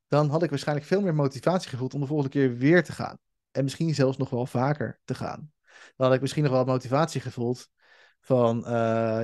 Dan 0.07 0.29
had 0.29 0.43
ik 0.43 0.49
waarschijnlijk 0.49 0.87
veel 0.87 1.01
meer 1.01 1.15
motivatie 1.15 1.69
gevoeld 1.69 1.93
om 1.93 1.99
de 1.99 2.07
volgende 2.07 2.31
keer 2.31 2.57
weer 2.57 2.83
te 2.83 2.91
gaan. 2.91 3.17
En 3.51 3.63
misschien 3.63 3.95
zelfs 3.95 4.17
nog 4.17 4.29
wel 4.29 4.45
vaker 4.45 4.99
te 5.05 5.15
gaan. 5.15 5.51
Dan 5.95 6.05
had 6.07 6.15
ik 6.15 6.21
misschien 6.21 6.43
nog 6.43 6.51
wel 6.51 6.65
motivatie 6.65 7.21
gevoeld 7.21 7.69
van: 8.19 8.57
uh, 8.57 8.71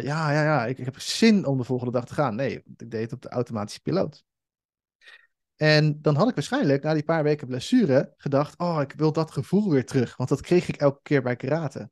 ja, 0.03 0.31
ja, 0.31 0.43
ja, 0.43 0.65
ik, 0.65 0.77
ik 0.77 0.85
heb 0.85 0.99
zin 0.99 1.45
om 1.45 1.57
de 1.57 1.63
volgende 1.63 1.91
dag 1.91 2.05
te 2.05 2.13
gaan. 2.13 2.35
Nee, 2.35 2.63
ik 2.77 2.91
deed 2.91 3.01
het 3.01 3.13
op 3.13 3.21
de 3.21 3.29
automatische 3.29 3.81
piloot. 3.81 4.25
En 5.55 6.01
dan 6.01 6.15
had 6.15 6.29
ik 6.29 6.35
waarschijnlijk 6.35 6.83
na 6.83 6.93
die 6.93 7.03
paar 7.03 7.23
weken 7.23 7.47
blessure 7.47 8.13
gedacht: 8.17 8.57
oh, 8.57 8.81
ik 8.81 8.93
wil 8.93 9.11
dat 9.11 9.31
gevoel 9.31 9.69
weer 9.69 9.85
terug. 9.85 10.17
Want 10.17 10.29
dat 10.29 10.41
kreeg 10.41 10.67
ik 10.67 10.75
elke 10.75 10.99
keer 11.01 11.21
bij 11.21 11.35
karate. 11.35 11.89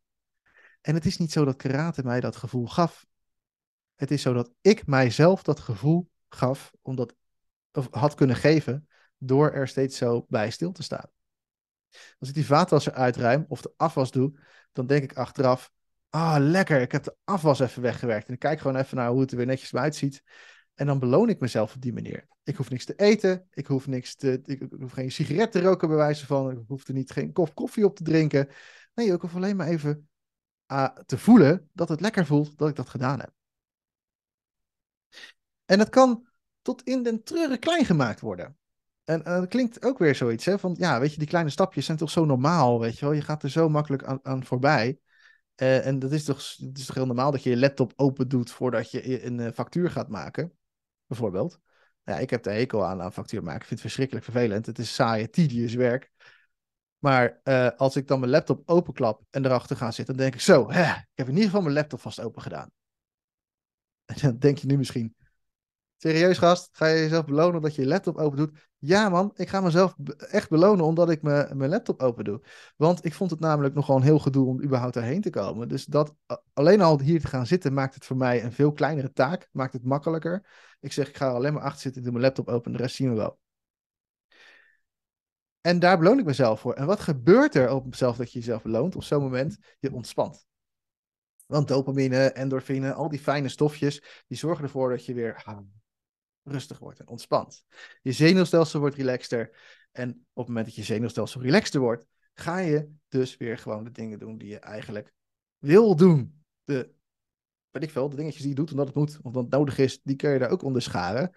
En 0.81 0.93
het 0.93 1.05
is 1.05 1.17
niet 1.17 1.31
zo 1.31 1.45
dat 1.45 1.55
karate 1.55 2.03
mij 2.03 2.19
dat 2.19 2.35
gevoel 2.35 2.67
gaf. 2.67 3.05
Het 3.95 4.11
is 4.11 4.21
zo 4.21 4.33
dat 4.33 4.51
ik 4.61 4.87
mijzelf 4.87 5.43
dat 5.43 5.59
gevoel 5.59 6.09
gaf, 6.29 6.73
omdat, 6.81 7.15
of 7.71 7.87
had 7.91 8.15
kunnen 8.15 8.35
geven, 8.35 8.87
door 9.17 9.51
er 9.51 9.67
steeds 9.67 9.97
zo 9.97 10.25
bij 10.29 10.51
stil 10.51 10.71
te 10.71 10.83
staan. 10.83 11.09
Als 12.19 12.29
ik 12.29 12.35
die 12.35 12.45
vaatwasser 12.45 12.93
uitruim 12.93 13.45
of 13.47 13.61
de 13.61 13.73
afwas 13.77 14.11
doe, 14.11 14.39
dan 14.71 14.87
denk 14.87 15.03
ik 15.03 15.17
achteraf, 15.17 15.71
ah 16.13 16.35
lekker, 16.39 16.81
ik 16.81 16.91
heb 16.91 17.03
de 17.03 17.15
afwas 17.23 17.59
even 17.59 17.81
weggewerkt. 17.81 18.27
En 18.27 18.33
ik 18.33 18.39
kijk 18.39 18.59
gewoon 18.59 18.75
even 18.77 18.97
naar 18.97 19.09
hoe 19.09 19.21
het 19.21 19.31
er 19.31 19.37
weer 19.37 19.45
netjes 19.45 19.75
uitziet. 19.75 20.23
En 20.73 20.85
dan 20.85 20.99
beloon 20.99 21.29
ik 21.29 21.39
mezelf 21.39 21.75
op 21.75 21.81
die 21.81 21.93
manier. 21.93 22.27
Ik 22.43 22.55
hoef 22.55 22.69
niks 22.69 22.85
te 22.85 22.95
eten, 22.95 23.47
ik 23.51 23.67
hoef, 23.67 23.87
niks 23.87 24.15
te, 24.15 24.41
ik, 24.45 24.65
hoef 24.79 24.91
geen 24.91 25.11
sigaret 25.11 25.51
te 25.51 25.61
roken 25.61 25.87
bij 25.87 25.97
wijze 25.97 26.25
van, 26.25 26.51
ik 26.51 26.63
hoef 26.67 26.87
er 26.87 26.93
niet 26.93 27.11
geen 27.11 27.31
kop 27.31 27.55
koffie 27.55 27.85
op 27.85 27.95
te 27.95 28.03
drinken. 28.03 28.49
Nee, 28.93 29.13
ik 29.13 29.21
hoef 29.21 29.35
alleen 29.35 29.55
maar 29.55 29.67
even 29.67 30.09
te 31.05 31.17
voelen 31.17 31.69
dat 31.73 31.89
het 31.89 32.01
lekker 32.01 32.25
voelt 32.25 32.57
dat 32.57 32.69
ik 32.69 32.75
dat 32.75 32.89
gedaan 32.89 33.19
heb. 33.19 33.31
En 35.65 35.79
het 35.79 35.89
kan 35.89 36.27
tot 36.61 36.83
in 36.83 37.03
den 37.03 37.23
treuren 37.23 37.59
klein 37.59 37.85
gemaakt 37.85 38.19
worden. 38.19 38.57
En 39.03 39.23
dat 39.23 39.47
klinkt 39.47 39.85
ook 39.85 39.97
weer 39.97 40.15
zoiets, 40.15 40.45
hè? 40.45 40.59
Van 40.59 40.75
ja, 40.77 40.99
weet 40.99 41.11
je, 41.11 41.17
die 41.17 41.27
kleine 41.27 41.49
stapjes 41.49 41.85
zijn 41.85 41.97
toch 41.97 42.09
zo 42.09 42.25
normaal, 42.25 42.79
weet 42.79 42.99
je 42.99 43.05
wel? 43.05 43.13
Je 43.13 43.21
gaat 43.21 43.43
er 43.43 43.49
zo 43.49 43.69
makkelijk 43.69 44.03
aan, 44.03 44.19
aan 44.23 44.45
voorbij. 44.45 44.99
Uh, 45.61 45.85
en 45.85 45.99
dat 45.99 46.11
is, 46.11 46.23
toch, 46.23 46.55
het 46.57 46.77
is 46.77 46.85
toch 46.85 46.95
heel 46.95 47.05
normaal 47.05 47.31
dat 47.31 47.43
je 47.43 47.49
je 47.49 47.57
laptop 47.57 47.93
open 47.95 48.27
doet 48.27 48.51
voordat 48.51 48.91
je 48.91 49.25
een 49.25 49.39
uh, 49.39 49.51
factuur 49.51 49.89
gaat 49.91 50.09
maken, 50.09 50.53
bijvoorbeeld. 51.05 51.59
Ja, 52.03 52.17
ik 52.17 52.29
heb 52.29 52.43
de 52.43 52.51
hekel 52.51 52.85
aan, 52.85 53.01
aan 53.01 53.13
factuur 53.13 53.43
maken. 53.43 53.61
Ik 53.61 53.67
vind 53.67 53.79
het 53.79 53.81
verschrikkelijk 53.81 54.25
vervelend. 54.25 54.65
Het 54.65 54.79
is 54.79 54.95
saaie, 54.95 55.29
tedious 55.29 55.73
werk. 55.73 56.11
Maar 56.99 57.39
uh, 57.43 57.69
als 57.77 57.95
ik 57.95 58.07
dan 58.07 58.19
mijn 58.19 58.31
laptop 58.31 58.69
openklap 58.69 59.23
en 59.29 59.45
erachter 59.45 59.75
ga 59.75 59.91
zitten, 59.91 60.15
dan 60.15 60.23
denk 60.23 60.35
ik 60.35 60.41
zo, 60.41 60.71
hè, 60.71 60.91
ik 60.91 61.07
heb 61.13 61.27
in 61.27 61.33
ieder 61.33 61.45
geval 61.45 61.61
mijn 61.61 61.73
laptop 61.73 61.99
vast 61.99 62.19
open 62.19 62.41
gedaan. 62.41 62.71
En 64.05 64.15
dan 64.21 64.37
denk 64.37 64.57
je 64.57 64.67
nu 64.67 64.77
misschien, 64.77 65.15
serieus 66.03 66.37
gast, 66.37 66.69
ga 66.71 66.85
je 66.85 67.01
jezelf 67.01 67.25
belonen 67.25 67.61
dat 67.61 67.75
je 67.75 67.81
je 67.81 67.87
laptop 67.87 68.17
open 68.17 68.37
doet? 68.37 68.69
Ja 68.77 69.09
man, 69.09 69.31
ik 69.35 69.49
ga 69.49 69.61
mezelf 69.61 69.95
echt 70.17 70.49
belonen 70.49 70.85
omdat 70.85 71.09
ik 71.09 71.21
mijn, 71.21 71.69
laptop 71.69 72.01
open 72.01 72.23
doe. 72.23 72.41
Want 72.77 73.05
ik 73.05 73.13
vond 73.13 73.31
het 73.31 73.39
namelijk 73.39 73.73
nog 73.73 73.85
gewoon 73.85 74.01
heel 74.01 74.19
gedoe 74.19 74.47
om 74.47 74.63
überhaupt 74.63 74.93
daarheen 74.93 75.21
te 75.21 75.29
komen. 75.29 75.67
Dus 75.67 75.85
dat 75.85 76.15
alleen 76.53 76.81
al 76.81 76.99
hier 76.99 77.21
te 77.21 77.27
gaan 77.27 77.45
zitten 77.45 77.73
maakt 77.73 77.93
het 77.93 78.05
voor 78.05 78.17
mij 78.17 78.43
een 78.43 78.51
veel 78.51 78.71
kleinere 78.71 79.11
taak, 79.11 79.49
maakt 79.51 79.73
het 79.73 79.83
makkelijker. 79.83 80.45
Ik 80.79 80.91
zeg, 80.91 81.07
ik 81.07 81.17
ga 81.17 81.29
alleen 81.29 81.53
maar 81.53 81.63
achter 81.63 81.81
zitten, 81.81 82.01
ik 82.01 82.07
doe 82.07 82.17
mijn 82.19 82.25
laptop 82.25 82.47
open 82.47 82.71
en 82.71 82.77
de 82.77 82.83
rest 82.83 82.95
zien 82.95 83.09
we 83.09 83.15
wel. 83.15 83.39
En 85.61 85.79
daar 85.79 85.97
beloon 85.97 86.19
ik 86.19 86.25
mezelf 86.25 86.59
voor. 86.59 86.73
En 86.73 86.85
wat 86.85 86.99
gebeurt 86.99 87.55
er 87.55 87.71
op 87.71 87.85
mezelf 87.85 88.17
dat 88.17 88.31
je 88.31 88.39
jezelf 88.39 88.63
beloont? 88.63 88.95
Op 88.95 89.03
zo'n 89.03 89.21
moment, 89.21 89.57
je 89.79 89.93
ontspant. 89.93 90.45
Want 91.45 91.67
dopamine, 91.67 92.31
endorfine, 92.31 92.93
al 92.93 93.09
die 93.09 93.19
fijne 93.19 93.49
stofjes, 93.49 94.23
die 94.27 94.37
zorgen 94.37 94.63
ervoor 94.63 94.89
dat 94.89 95.05
je 95.05 95.13
weer 95.13 95.41
ah, 95.45 95.57
rustig 96.43 96.79
wordt 96.79 96.99
en 96.99 97.07
ontspant. 97.07 97.63
Je 98.01 98.11
zenuwstelsel 98.11 98.79
wordt 98.79 98.95
relaxter. 98.95 99.57
En 99.91 100.09
op 100.09 100.17
het 100.33 100.47
moment 100.47 100.65
dat 100.65 100.75
je 100.75 100.83
zenuwstelsel 100.83 101.41
relaxter 101.41 101.79
wordt, 101.79 102.05
ga 102.33 102.57
je 102.57 102.89
dus 103.07 103.37
weer 103.37 103.57
gewoon 103.57 103.83
de 103.83 103.91
dingen 103.91 104.19
doen 104.19 104.37
die 104.37 104.49
je 104.49 104.59
eigenlijk 104.59 105.13
wil 105.57 105.95
doen. 105.95 106.43
De, 106.63 106.91
weet 107.69 107.83
ik 107.83 107.91
veel, 107.91 108.09
de 108.09 108.15
dingetjes 108.15 108.41
die 108.41 108.49
je 108.49 108.55
doet 108.55 108.71
omdat 108.71 108.87
het 108.87 108.95
moet, 108.95 109.19
omdat 109.21 109.43
het 109.43 109.51
nodig 109.51 109.77
is, 109.77 110.01
die 110.01 110.15
kun 110.15 110.29
je 110.29 110.39
daar 110.39 110.49
ook 110.49 110.63
onder 110.63 110.81
scharen. 110.81 111.35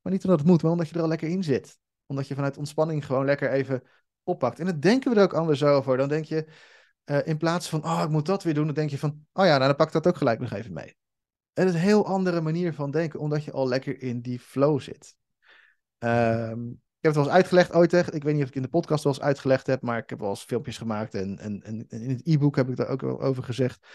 Maar 0.00 0.12
niet 0.12 0.24
omdat 0.24 0.38
het 0.38 0.48
moet, 0.48 0.62
maar 0.62 0.72
omdat 0.72 0.88
je 0.88 0.94
er 0.94 1.02
al 1.02 1.08
lekker 1.08 1.28
in 1.28 1.42
zit 1.42 1.80
omdat 2.12 2.28
je 2.28 2.34
vanuit 2.34 2.56
ontspanning 2.56 3.06
gewoon 3.06 3.24
lekker 3.24 3.50
even 3.50 3.82
oppakt. 4.22 4.58
En 4.58 4.66
dan 4.66 4.80
denken 4.80 5.10
we 5.10 5.16
er 5.16 5.22
ook 5.22 5.34
anders 5.34 5.64
over. 5.64 5.96
Dan 5.96 6.08
denk 6.08 6.24
je, 6.24 6.46
uh, 7.04 7.26
in 7.26 7.36
plaats 7.36 7.68
van, 7.68 7.84
oh, 7.84 8.00
ik 8.04 8.08
moet 8.08 8.26
dat 8.26 8.42
weer 8.42 8.54
doen, 8.54 8.66
dan 8.66 8.74
denk 8.74 8.90
je 8.90 8.98
van, 8.98 9.26
oh 9.32 9.44
ja, 9.44 9.56
nou 9.56 9.66
dan 9.66 9.76
pak 9.76 9.86
ik 9.86 9.92
dat 9.92 10.06
ook 10.06 10.16
gelijk 10.16 10.40
nog 10.40 10.52
even 10.52 10.72
mee. 10.72 10.96
Het 11.52 11.68
is 11.68 11.74
een 11.74 11.80
heel 11.80 12.06
andere 12.06 12.40
manier 12.40 12.74
van 12.74 12.90
denken, 12.90 13.20
omdat 13.20 13.44
je 13.44 13.52
al 13.52 13.68
lekker 13.68 14.02
in 14.02 14.20
die 14.20 14.40
flow 14.40 14.80
zit. 14.80 15.14
Um, 15.98 16.70
ik 16.70 17.08
heb 17.08 17.14
het 17.14 17.14
wel 17.14 17.24
eens 17.24 17.42
uitgelegd 17.42 17.72
ooit. 17.72 17.92
Ik 17.92 18.22
weet 18.22 18.34
niet 18.34 18.42
of 18.42 18.48
ik 18.48 18.54
in 18.54 18.62
de 18.62 18.68
podcast 18.68 19.04
wel 19.04 19.12
eens 19.12 19.22
uitgelegd 19.22 19.66
heb, 19.66 19.82
maar 19.82 19.98
ik 19.98 20.10
heb 20.10 20.18
wel 20.18 20.28
eens 20.28 20.44
filmpjes 20.44 20.78
gemaakt. 20.78 21.14
En, 21.14 21.38
en, 21.38 21.62
en 21.62 21.86
in 21.88 22.10
het 22.10 22.26
e-book 22.26 22.56
heb 22.56 22.68
ik 22.68 22.76
daar 22.76 22.88
ook 22.88 23.00
wel 23.00 23.20
over 23.20 23.42
gezegd. 23.42 23.86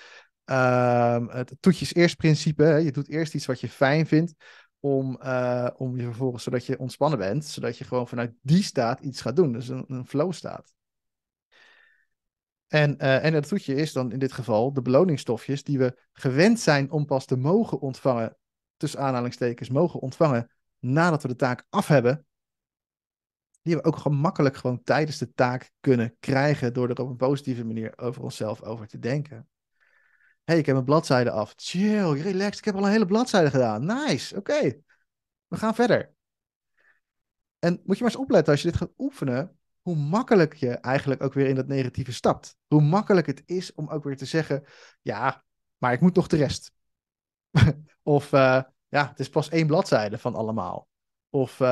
Um, 0.45 1.29
het 1.29 1.55
toetjes 1.59 1.93
eerst 1.93 2.17
principe. 2.17 2.63
Hè. 2.63 2.75
Je 2.75 2.91
doet 2.91 3.09
eerst 3.09 3.35
iets 3.35 3.45
wat 3.45 3.59
je 3.59 3.69
fijn 3.69 4.07
vindt 4.07 4.33
om, 4.79 5.19
uh, 5.23 5.69
om 5.75 5.97
je 5.97 6.03
vervolgens, 6.03 6.43
zodat 6.43 6.65
je 6.65 6.79
ontspannen 6.79 7.19
bent, 7.19 7.45
zodat 7.45 7.77
je 7.77 7.83
gewoon 7.83 8.07
vanuit 8.07 8.33
die 8.41 8.63
staat 8.63 8.99
iets 8.99 9.21
gaat 9.21 9.35
doen. 9.35 9.51
Dus 9.51 9.67
een, 9.67 9.85
een 9.87 10.07
flow 10.07 10.31
staat. 10.33 10.73
En, 12.67 12.95
uh, 13.03 13.25
en 13.25 13.33
het 13.33 13.47
toetje 13.47 13.75
is 13.75 13.93
dan 13.93 14.11
in 14.11 14.19
dit 14.19 14.31
geval 14.31 14.73
de 14.73 14.81
beloningsstofjes 14.81 15.63
die 15.63 15.77
we 15.77 15.97
gewend 16.13 16.59
zijn 16.59 16.91
om 16.91 17.05
pas 17.05 17.25
te 17.25 17.35
mogen 17.35 17.79
ontvangen, 17.79 18.37
tussen 18.77 18.99
aanhalingstekens 18.99 19.69
mogen 19.69 19.99
ontvangen, 19.99 20.51
nadat 20.79 21.21
we 21.21 21.27
de 21.27 21.35
taak 21.35 21.65
af 21.69 21.87
hebben. 21.87 22.25
Die 23.61 23.75
we 23.75 23.83
ook 23.83 23.97
gemakkelijk 23.97 24.55
gewoon 24.55 24.83
tijdens 24.83 25.17
de 25.17 25.33
taak 25.33 25.71
kunnen 25.79 26.15
krijgen 26.19 26.73
door 26.73 26.89
er 26.89 27.01
op 27.01 27.09
een 27.09 27.15
positieve 27.15 27.65
manier 27.65 27.97
over 27.97 28.23
onszelf 28.23 28.63
over 28.63 28.87
te 28.87 28.99
denken 28.99 29.47
hey, 30.47 30.57
ik 30.57 30.65
heb 30.65 30.75
een 30.75 30.83
bladzijde 30.83 31.31
af. 31.31 31.53
Chill, 31.55 32.21
relax. 32.21 32.57
Ik 32.57 32.65
heb 32.65 32.75
al 32.75 32.85
een 32.85 32.91
hele 32.91 33.05
bladzijde 33.05 33.49
gedaan. 33.49 33.85
Nice, 33.85 34.35
oké. 34.35 34.81
We 35.47 35.57
gaan 35.57 35.75
verder. 35.75 36.13
En 37.59 37.81
moet 37.83 37.97
je 37.97 38.03
maar 38.03 38.11
eens 38.11 38.21
opletten 38.21 38.51
als 38.51 38.61
je 38.61 38.69
dit 38.69 38.77
gaat 38.77 38.93
oefenen, 38.97 39.56
hoe 39.87 39.95
makkelijk 39.95 40.53
je 40.53 40.69
eigenlijk 40.69 41.23
ook 41.23 41.33
weer 41.33 41.47
in 41.47 41.55
dat 41.55 41.67
negatieve 41.67 42.13
stapt. 42.13 42.55
Hoe 42.67 42.81
makkelijk 42.81 43.27
het 43.27 43.43
is 43.45 43.73
om 43.73 43.89
ook 43.89 44.03
weer 44.03 44.17
te 44.17 44.25
zeggen, 44.25 44.63
ja, 45.01 45.43
maar 45.77 45.93
ik 45.93 46.01
moet 46.01 46.15
nog 46.15 46.27
de 46.27 46.37
rest. 46.37 46.71
of 48.03 48.31
uh, 48.31 48.61
ja, 48.87 49.07
het 49.07 49.19
is 49.19 49.29
pas 49.29 49.49
één 49.49 49.67
bladzijde 49.67 50.17
van 50.17 50.35
allemaal. 50.35 50.87
Of 51.29 51.59
uh, 51.59 51.67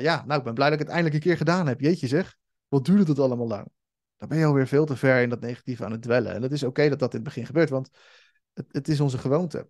ja, 0.00 0.24
nou, 0.26 0.38
ik 0.38 0.44
ben 0.44 0.54
blij 0.54 0.70
dat 0.70 0.80
ik 0.80 0.86
het 0.86 0.94
eindelijk 0.94 1.14
een 1.14 1.30
keer 1.30 1.36
gedaan 1.36 1.66
heb. 1.66 1.80
Jeetje 1.80 2.06
zeg, 2.06 2.36
wat 2.68 2.84
duurde 2.84 3.10
het 3.10 3.18
allemaal 3.18 3.46
lang? 3.46 3.68
dan 4.16 4.28
ben 4.28 4.38
je 4.38 4.44
alweer 4.44 4.66
veel 4.66 4.84
te 4.84 4.96
ver 4.96 5.22
in 5.22 5.28
dat 5.28 5.40
negatieve 5.40 5.84
aan 5.84 5.92
het 5.92 6.02
dwellen. 6.02 6.34
En 6.34 6.42
het 6.42 6.52
is 6.52 6.62
oké 6.62 6.88
dat 6.88 6.98
dat 6.98 7.10
in 7.10 7.20
het 7.20 7.28
begin 7.28 7.46
gebeurt, 7.46 7.70
want 7.70 7.90
het, 8.52 8.66
het 8.68 8.88
is 8.88 9.00
onze 9.00 9.18
gewoonte. 9.18 9.68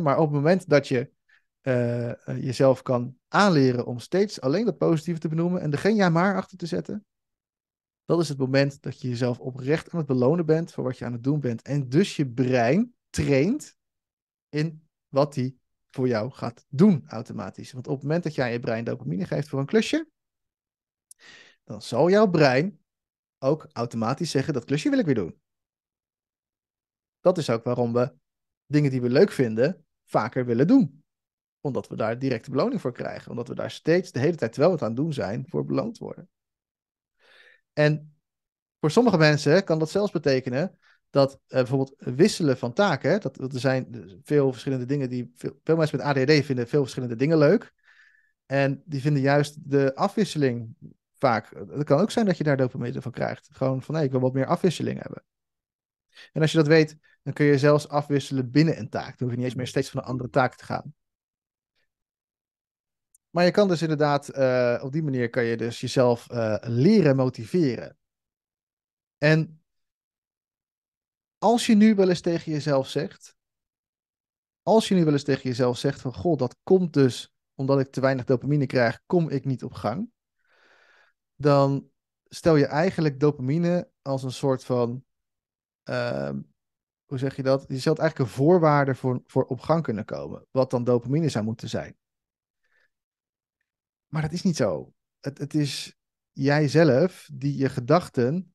maar 0.00 0.18
op 0.18 0.26
het 0.26 0.34
moment 0.34 0.68
dat 0.68 0.88
je 0.88 1.10
uh, 1.62 2.12
jezelf 2.24 2.82
kan 2.82 3.18
aanleren 3.28 3.86
om 3.86 3.98
steeds 3.98 4.40
alleen 4.40 4.64
dat 4.64 4.78
positieve 4.78 5.20
te 5.20 5.28
benoemen 5.28 5.60
en 5.60 5.72
er 5.72 5.78
geen 5.78 5.96
ja 5.96 6.08
maar 6.08 6.36
achter 6.36 6.58
te 6.58 6.66
zetten, 6.66 7.06
dat 8.10 8.20
is 8.20 8.28
het 8.28 8.38
moment 8.38 8.82
dat 8.82 9.00
je 9.00 9.08
jezelf 9.08 9.38
oprecht 9.38 9.90
aan 9.90 9.98
het 9.98 10.06
belonen 10.06 10.46
bent 10.46 10.72
voor 10.72 10.84
wat 10.84 10.98
je 10.98 11.04
aan 11.04 11.12
het 11.12 11.24
doen 11.24 11.40
bent. 11.40 11.62
En 11.62 11.88
dus 11.88 12.16
je 12.16 12.28
brein 12.28 12.94
traint 13.10 13.76
in 14.48 14.88
wat 15.08 15.34
hij 15.34 15.56
voor 15.90 16.08
jou 16.08 16.30
gaat 16.30 16.66
doen 16.68 17.04
automatisch. 17.06 17.72
Want 17.72 17.86
op 17.86 17.94
het 17.94 18.02
moment 18.02 18.22
dat 18.22 18.34
jij 18.34 18.52
je 18.52 18.60
brein 18.60 18.84
dopamine 18.84 19.26
geeft 19.26 19.48
voor 19.48 19.58
een 19.58 19.66
klusje, 19.66 20.10
dan 21.64 21.82
zal 21.82 22.10
jouw 22.10 22.30
brein 22.30 22.80
ook 23.38 23.68
automatisch 23.72 24.30
zeggen 24.30 24.54
dat 24.54 24.64
klusje 24.64 24.90
wil 24.90 24.98
ik 24.98 25.06
weer 25.06 25.14
doen. 25.14 25.40
Dat 27.20 27.38
is 27.38 27.50
ook 27.50 27.64
waarom 27.64 27.92
we 27.92 28.14
dingen 28.66 28.90
die 28.90 29.00
we 29.00 29.10
leuk 29.10 29.30
vinden 29.30 29.86
vaker 30.04 30.44
willen 30.46 30.66
doen. 30.66 31.04
Omdat 31.60 31.88
we 31.88 31.96
daar 31.96 32.18
directe 32.18 32.50
beloning 32.50 32.80
voor 32.80 32.92
krijgen. 32.92 33.30
Omdat 33.30 33.48
we 33.48 33.54
daar 33.54 33.70
steeds 33.70 34.12
de 34.12 34.18
hele 34.18 34.36
tijd, 34.36 34.52
terwijl 34.52 34.72
we 34.72 34.78
het 34.78 34.88
aan 34.88 34.94
het 34.94 35.04
doen 35.04 35.12
zijn, 35.12 35.46
voor 35.48 35.64
beloond 35.64 35.98
worden. 35.98 36.28
En 37.72 38.14
voor 38.80 38.90
sommige 38.90 39.18
mensen 39.18 39.64
kan 39.64 39.78
dat 39.78 39.90
zelfs 39.90 40.12
betekenen 40.12 40.78
dat 41.10 41.32
uh, 41.32 41.38
bijvoorbeeld 41.48 41.94
wisselen 41.96 42.58
van 42.58 42.72
taken, 42.72 43.20
dat, 43.20 43.38
er 43.38 43.60
zijn 43.60 44.20
veel 44.22 44.50
verschillende 44.52 44.84
dingen 44.84 45.08
die, 45.08 45.32
veel, 45.34 45.76
mensen 45.76 45.96
met 45.96 46.06
ADHD 46.06 46.44
vinden 46.44 46.68
veel 46.68 46.80
verschillende 46.80 47.16
dingen 47.16 47.38
leuk. 47.38 47.72
En 48.46 48.82
die 48.84 49.00
vinden 49.00 49.22
juist 49.22 49.70
de 49.70 49.94
afwisseling 49.94 50.76
vaak. 51.18 51.50
Het 51.70 51.84
kan 51.84 52.00
ook 52.00 52.10
zijn 52.10 52.26
dat 52.26 52.36
je 52.36 52.44
daar 52.44 52.56
dopamine 52.56 53.02
van 53.02 53.12
krijgt. 53.12 53.48
Gewoon 53.52 53.82
van, 53.82 53.94
hé, 53.94 54.02
ik 54.02 54.10
wil 54.10 54.20
wat 54.20 54.32
meer 54.32 54.46
afwisseling 54.46 55.02
hebben. 55.02 55.24
En 56.32 56.40
als 56.40 56.50
je 56.50 56.56
dat 56.56 56.66
weet, 56.66 56.96
dan 57.22 57.32
kun 57.32 57.46
je 57.46 57.58
zelfs 57.58 57.88
afwisselen 57.88 58.50
binnen 58.50 58.78
een 58.78 58.88
taak. 58.88 59.18
Dan 59.18 59.18
hoef 59.18 59.30
je 59.30 59.36
niet 59.36 59.44
eens 59.44 59.54
meer 59.54 59.66
steeds 59.66 59.90
van 59.90 60.00
een 60.00 60.06
andere 60.06 60.30
taak 60.30 60.54
te 60.54 60.64
gaan. 60.64 60.94
Maar 63.30 63.44
je 63.44 63.50
kan 63.50 63.68
dus 63.68 63.82
inderdaad, 63.82 64.36
uh, 64.36 64.80
op 64.84 64.92
die 64.92 65.02
manier 65.02 65.30
kan 65.30 65.44
je 65.44 65.56
dus 65.56 65.80
jezelf 65.80 66.30
uh, 66.30 66.56
leren 66.60 67.16
motiveren. 67.16 67.98
En 69.18 69.62
als 71.38 71.66
je 71.66 71.74
nu 71.74 71.94
wel 71.94 72.08
eens 72.08 72.20
tegen 72.20 72.52
jezelf 72.52 72.88
zegt, 72.88 73.36
als 74.62 74.88
je 74.88 74.94
nu 74.94 75.04
wel 75.04 75.12
eens 75.12 75.24
tegen 75.24 75.42
jezelf 75.42 75.78
zegt 75.78 76.00
van, 76.00 76.14
goh, 76.14 76.38
dat 76.38 76.56
komt 76.62 76.92
dus 76.92 77.34
omdat 77.54 77.80
ik 77.80 77.90
te 77.90 78.00
weinig 78.00 78.24
dopamine 78.24 78.66
krijg, 78.66 79.00
kom 79.06 79.28
ik 79.28 79.44
niet 79.44 79.64
op 79.64 79.72
gang. 79.72 80.10
Dan 81.34 81.90
stel 82.28 82.56
je 82.56 82.66
eigenlijk 82.66 83.20
dopamine 83.20 83.90
als 84.02 84.22
een 84.22 84.32
soort 84.32 84.64
van, 84.64 85.04
uh, 85.84 86.30
hoe 87.04 87.18
zeg 87.18 87.36
je 87.36 87.42
dat? 87.42 87.64
Je 87.68 87.78
stelt 87.78 87.98
eigenlijk 87.98 88.30
een 88.30 88.36
voorwaarde 88.36 88.94
voor, 88.94 89.22
voor 89.26 89.44
op 89.44 89.60
gang 89.60 89.82
kunnen 89.82 90.04
komen, 90.04 90.46
wat 90.50 90.70
dan 90.70 90.84
dopamine 90.84 91.28
zou 91.28 91.44
moeten 91.44 91.68
zijn. 91.68 91.99
Maar 94.10 94.22
dat 94.22 94.32
is 94.32 94.42
niet 94.42 94.56
zo. 94.56 94.92
Het, 95.20 95.38
het 95.38 95.54
is 95.54 95.96
jijzelf 96.32 97.28
die 97.32 97.56
je 97.56 97.68
gedachten 97.68 98.54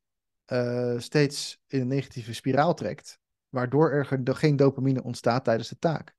uh, 0.52 1.00
steeds 1.00 1.62
in 1.68 1.82
een 1.82 1.88
negatieve 1.88 2.34
spiraal 2.34 2.74
trekt, 2.74 3.20
waardoor 3.50 3.92
er 3.92 4.06
geen 4.36 4.56
dopamine 4.56 5.04
ontstaat 5.04 5.44
tijdens 5.44 5.70
de 5.70 5.80
taak. 5.80 6.16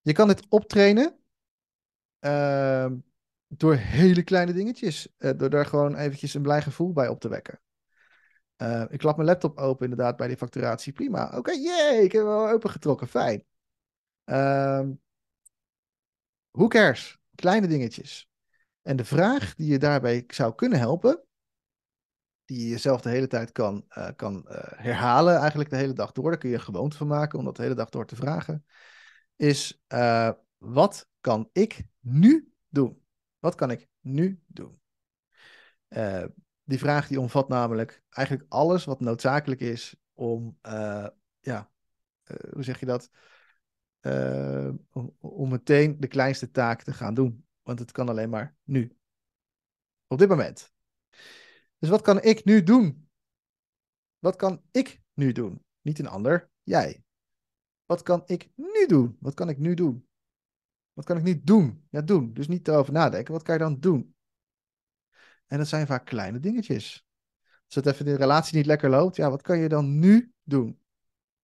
Je 0.00 0.12
kan 0.12 0.28
dit 0.28 0.46
optrainen 0.48 1.18
uh, 2.20 2.92
door 3.46 3.74
hele 3.74 4.22
kleine 4.22 4.52
dingetjes, 4.52 5.08
uh, 5.18 5.30
door 5.36 5.50
daar 5.50 5.66
gewoon 5.66 5.96
eventjes 5.96 6.34
een 6.34 6.42
blij 6.42 6.62
gevoel 6.62 6.92
bij 6.92 7.08
op 7.08 7.20
te 7.20 7.28
wekken. 7.28 7.60
Uh, 8.62 8.84
ik 8.88 8.98
klap 8.98 9.16
mijn 9.16 9.28
laptop 9.28 9.58
open 9.58 9.90
inderdaad 9.90 10.16
bij 10.16 10.28
die 10.28 10.36
facturatie. 10.36 10.92
Prima. 10.92 11.36
Oké, 11.36 11.52
yay, 11.52 11.96
ik 11.96 12.12
heb 12.12 12.22
hem 12.22 12.30
wel 12.30 12.48
opengetrokken. 12.48 13.08
Fijn. 13.08 13.44
Uh, 14.24 14.88
who 16.50 16.66
cares? 16.66 17.18
Kleine 17.40 17.66
dingetjes. 17.66 18.28
En 18.82 18.96
de 18.96 19.04
vraag 19.04 19.54
die 19.54 19.70
je 19.70 19.78
daarbij 19.78 20.24
zou 20.26 20.54
kunnen 20.54 20.78
helpen, 20.78 21.24
die 22.44 22.62
je 22.62 22.68
jezelf 22.68 23.00
de 23.00 23.08
hele 23.08 23.26
tijd 23.26 23.52
kan, 23.52 23.84
uh, 23.98 24.08
kan 24.16 24.46
uh, 24.48 24.56
herhalen, 24.60 25.36
eigenlijk 25.36 25.70
de 25.70 25.76
hele 25.76 25.92
dag 25.92 26.12
door. 26.12 26.30
Daar 26.30 26.38
kun 26.38 26.50
je 26.50 26.60
een 26.72 26.92
van 26.92 27.06
maken 27.06 27.38
om 27.38 27.44
dat 27.44 27.56
de 27.56 27.62
hele 27.62 27.74
dag 27.74 27.88
door 27.88 28.06
te 28.06 28.16
vragen. 28.16 28.64
Is 29.36 29.82
uh, 29.88 30.30
wat 30.56 31.08
kan 31.20 31.48
ik 31.52 31.84
nu 32.00 32.52
doen? 32.68 33.02
Wat 33.38 33.54
kan 33.54 33.70
ik 33.70 33.88
nu 34.00 34.42
doen? 34.46 34.80
die 36.64 36.78
vraag 36.78 37.08
die 37.08 37.20
omvat 37.20 37.48
namelijk 37.48 38.02
eigenlijk 38.08 38.46
alles 38.52 38.84
wat 38.84 39.00
noodzakelijk 39.00 39.60
is 39.60 39.96
om, 40.14 40.58
ja, 41.40 41.70
hoe 42.52 42.62
zeg 42.62 42.80
je 42.80 42.86
dat? 42.86 43.10
Om, 44.90 45.16
om 45.18 45.48
meteen 45.48 46.00
de 46.00 46.08
kleinste 46.08 46.50
taak 46.50 46.82
te 46.82 46.92
gaan 46.92 47.14
doen. 47.14 47.46
Want 47.62 47.78
het 47.78 47.92
kan 47.92 48.08
alleen 48.08 48.30
maar 48.30 48.56
nu. 48.64 48.96
Op 50.06 50.18
dit 50.18 50.28
moment. 50.28 50.72
Dus 51.78 51.88
wat 51.88 52.02
kan 52.02 52.22
ik 52.22 52.44
nu 52.44 52.62
doen? 52.62 53.08
Wat 54.18 54.36
kan 54.36 54.62
ik 54.70 55.00
nu 55.14 55.32
doen? 55.32 55.64
Niet 55.80 55.98
een 55.98 56.08
ander, 56.08 56.50
jij. 56.62 57.04
Wat 57.86 58.02
kan 58.02 58.22
ik 58.26 58.50
nu 58.54 58.86
doen? 58.86 59.16
Wat 59.20 59.34
kan 59.34 59.48
ik 59.48 59.58
nu 59.58 59.74
doen? 59.74 60.08
Wat 60.92 61.04
kan 61.04 61.16
ik 61.16 61.22
nu 61.22 61.40
doen? 61.42 61.86
Ja, 61.90 62.00
doen. 62.00 62.32
Dus 62.32 62.48
niet 62.48 62.68
erover 62.68 62.92
nadenken. 62.92 63.32
Wat 63.32 63.42
kan 63.42 63.54
je 63.54 63.60
dan 63.60 63.80
doen? 63.80 64.16
En 65.46 65.58
dat 65.58 65.68
zijn 65.68 65.86
vaak 65.86 66.06
kleine 66.06 66.40
dingetjes. 66.40 67.06
Als 67.64 67.74
het 67.74 67.86
even 67.86 68.04
de 68.04 68.16
relatie 68.16 68.56
niet 68.56 68.66
lekker 68.66 68.90
loopt, 68.90 69.16
ja, 69.16 69.30
wat 69.30 69.42
kan 69.42 69.58
je 69.58 69.68
dan 69.68 69.98
nu 69.98 70.32
doen? 70.42 70.80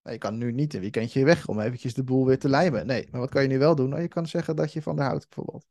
Nou, 0.05 0.17
je 0.17 0.23
kan 0.23 0.39
nu 0.39 0.53
niet 0.53 0.75
een 0.75 0.81
weekendje 0.81 1.25
weg 1.25 1.49
om 1.49 1.61
eventjes 1.61 1.95
de 1.95 2.05
boel 2.05 2.27
weer 2.27 2.39
te 2.39 2.49
lijmen. 2.49 2.87
Nee, 2.87 3.09
maar 3.11 3.21
wat 3.21 3.31
kan 3.31 3.43
je 3.43 3.49
nu 3.49 3.59
wel 3.59 3.75
doen? 3.75 3.89
Nou, 3.89 4.03
je 4.03 4.09
kan 4.09 4.27
zeggen 4.27 4.57
dat 4.57 4.73
je 4.73 4.83
van 4.83 4.99
haar 4.99 5.09
houdt, 5.09 5.29
bijvoorbeeld. 5.29 5.67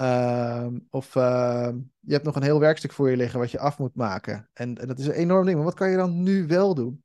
Uh, 0.00 0.66
of 0.90 1.14
uh, 1.14 1.70
je 2.00 2.12
hebt 2.12 2.24
nog 2.24 2.36
een 2.36 2.42
heel 2.42 2.60
werkstuk 2.60 2.92
voor 2.92 3.10
je 3.10 3.16
liggen 3.16 3.38
wat 3.38 3.50
je 3.50 3.58
af 3.58 3.78
moet 3.78 3.94
maken. 3.94 4.50
En, 4.52 4.74
dat 4.74 4.98
is 4.98 5.06
een 5.06 5.12
enorm 5.12 5.44
ding. 5.44 5.56
Maar 5.56 5.64
wat 5.64 5.74
kan 5.74 5.90
je 5.90 5.96
dan 5.96 6.22
nu 6.22 6.46
wel 6.46 6.74
doen? 6.74 7.04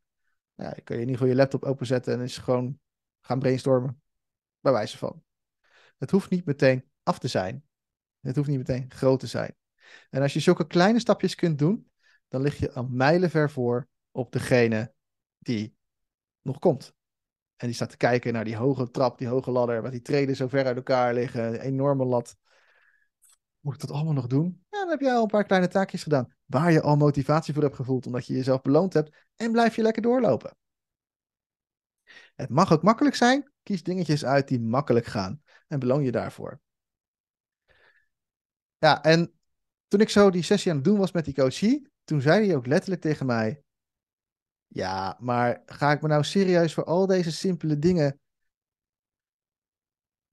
Ja, 0.55 0.73
je 0.75 0.81
kan 0.81 0.95
je 0.95 1.01
in 1.01 1.07
ieder 1.07 1.13
geval 1.13 1.27
je 1.27 1.35
laptop 1.35 1.63
openzetten 1.63 2.13
en 2.13 2.21
eens 2.21 2.37
gewoon 2.37 2.79
gaan 3.21 3.39
brainstormen. 3.39 4.01
Bij 4.59 4.71
wijze 4.71 4.97
van. 4.97 5.23
Het 5.97 6.11
hoeft 6.11 6.29
niet 6.29 6.45
meteen 6.45 6.89
af 7.03 7.19
te 7.19 7.27
zijn. 7.27 7.63
Het 8.21 8.35
hoeft 8.35 8.49
niet 8.49 8.57
meteen 8.57 8.91
groot 8.91 9.19
te 9.19 9.27
zijn. 9.27 9.55
En 10.09 10.21
als 10.21 10.33
je 10.33 10.39
zulke 10.39 10.67
kleine 10.67 10.99
stapjes 10.99 11.35
kunt 11.35 11.59
doen, 11.59 11.91
dan 12.27 12.41
lig 12.41 12.57
je 12.57 12.71
een 12.73 12.95
mijlenver 12.95 13.49
voor 13.49 13.87
op 14.11 14.31
degene 14.31 14.93
die 15.39 15.75
nog 16.43 16.59
komt. 16.59 16.93
En 17.55 17.67
die 17.67 17.75
staat 17.75 17.89
te 17.89 17.97
kijken 17.97 18.33
naar 18.33 18.45
die 18.45 18.55
hoge 18.55 18.91
trap, 18.91 19.17
die 19.17 19.27
hoge 19.27 19.51
ladder, 19.51 19.81
met 19.81 19.91
die 19.91 20.01
treden 20.01 20.35
zo 20.35 20.47
ver 20.47 20.65
uit 20.65 20.75
elkaar 20.75 21.13
liggen, 21.13 21.59
enorme 21.59 22.05
lat. 22.05 22.37
Moet 23.59 23.73
ik 23.73 23.79
dat 23.79 23.91
allemaal 23.91 24.13
nog 24.13 24.27
doen? 24.27 24.65
Ja, 24.69 24.79
dan 24.79 24.89
heb 24.89 24.99
je 24.99 25.11
al 25.11 25.21
een 25.21 25.27
paar 25.27 25.43
kleine 25.43 25.67
taakjes 25.67 26.03
gedaan. 26.03 26.33
Waar 26.45 26.71
je 26.71 26.81
al 26.81 26.95
motivatie 26.95 27.53
voor 27.53 27.63
hebt 27.63 27.75
gevoeld, 27.75 28.05
omdat 28.05 28.25
je 28.25 28.33
jezelf 28.33 28.61
beloond 28.61 28.93
hebt. 28.93 29.25
En 29.35 29.51
blijf 29.51 29.75
je 29.75 29.81
lekker 29.81 30.01
doorlopen. 30.01 30.57
Het 32.35 32.49
mag 32.49 32.71
ook 32.71 32.83
makkelijk 32.83 33.15
zijn. 33.15 33.51
Kies 33.63 33.83
dingetjes 33.83 34.25
uit 34.25 34.47
die 34.47 34.59
makkelijk 34.59 35.05
gaan. 35.05 35.41
En 35.67 35.79
beloon 35.79 36.03
je 36.03 36.11
daarvoor. 36.11 36.59
Ja, 38.77 39.03
en 39.03 39.33
toen 39.87 40.01
ik 40.01 40.09
zo 40.09 40.29
die 40.29 40.43
sessie 40.43 40.71
aan 40.71 40.77
het 40.77 40.85
doen 40.85 40.97
was 40.97 41.11
met 41.11 41.25
die 41.25 41.33
coachie, 41.33 41.91
toen 42.03 42.21
zei 42.21 42.47
hij 42.47 42.55
ook 42.55 42.65
letterlijk 42.65 43.01
tegen 43.01 43.25
mij: 43.25 43.63
Ja, 44.73 45.17
maar 45.19 45.61
ga 45.65 45.91
ik 45.91 46.01
me 46.01 46.07
nou 46.07 46.23
serieus 46.23 46.73
voor 46.73 46.83
al 46.83 47.05
deze 47.05 47.31
simpele 47.31 47.79
dingen 47.79 48.19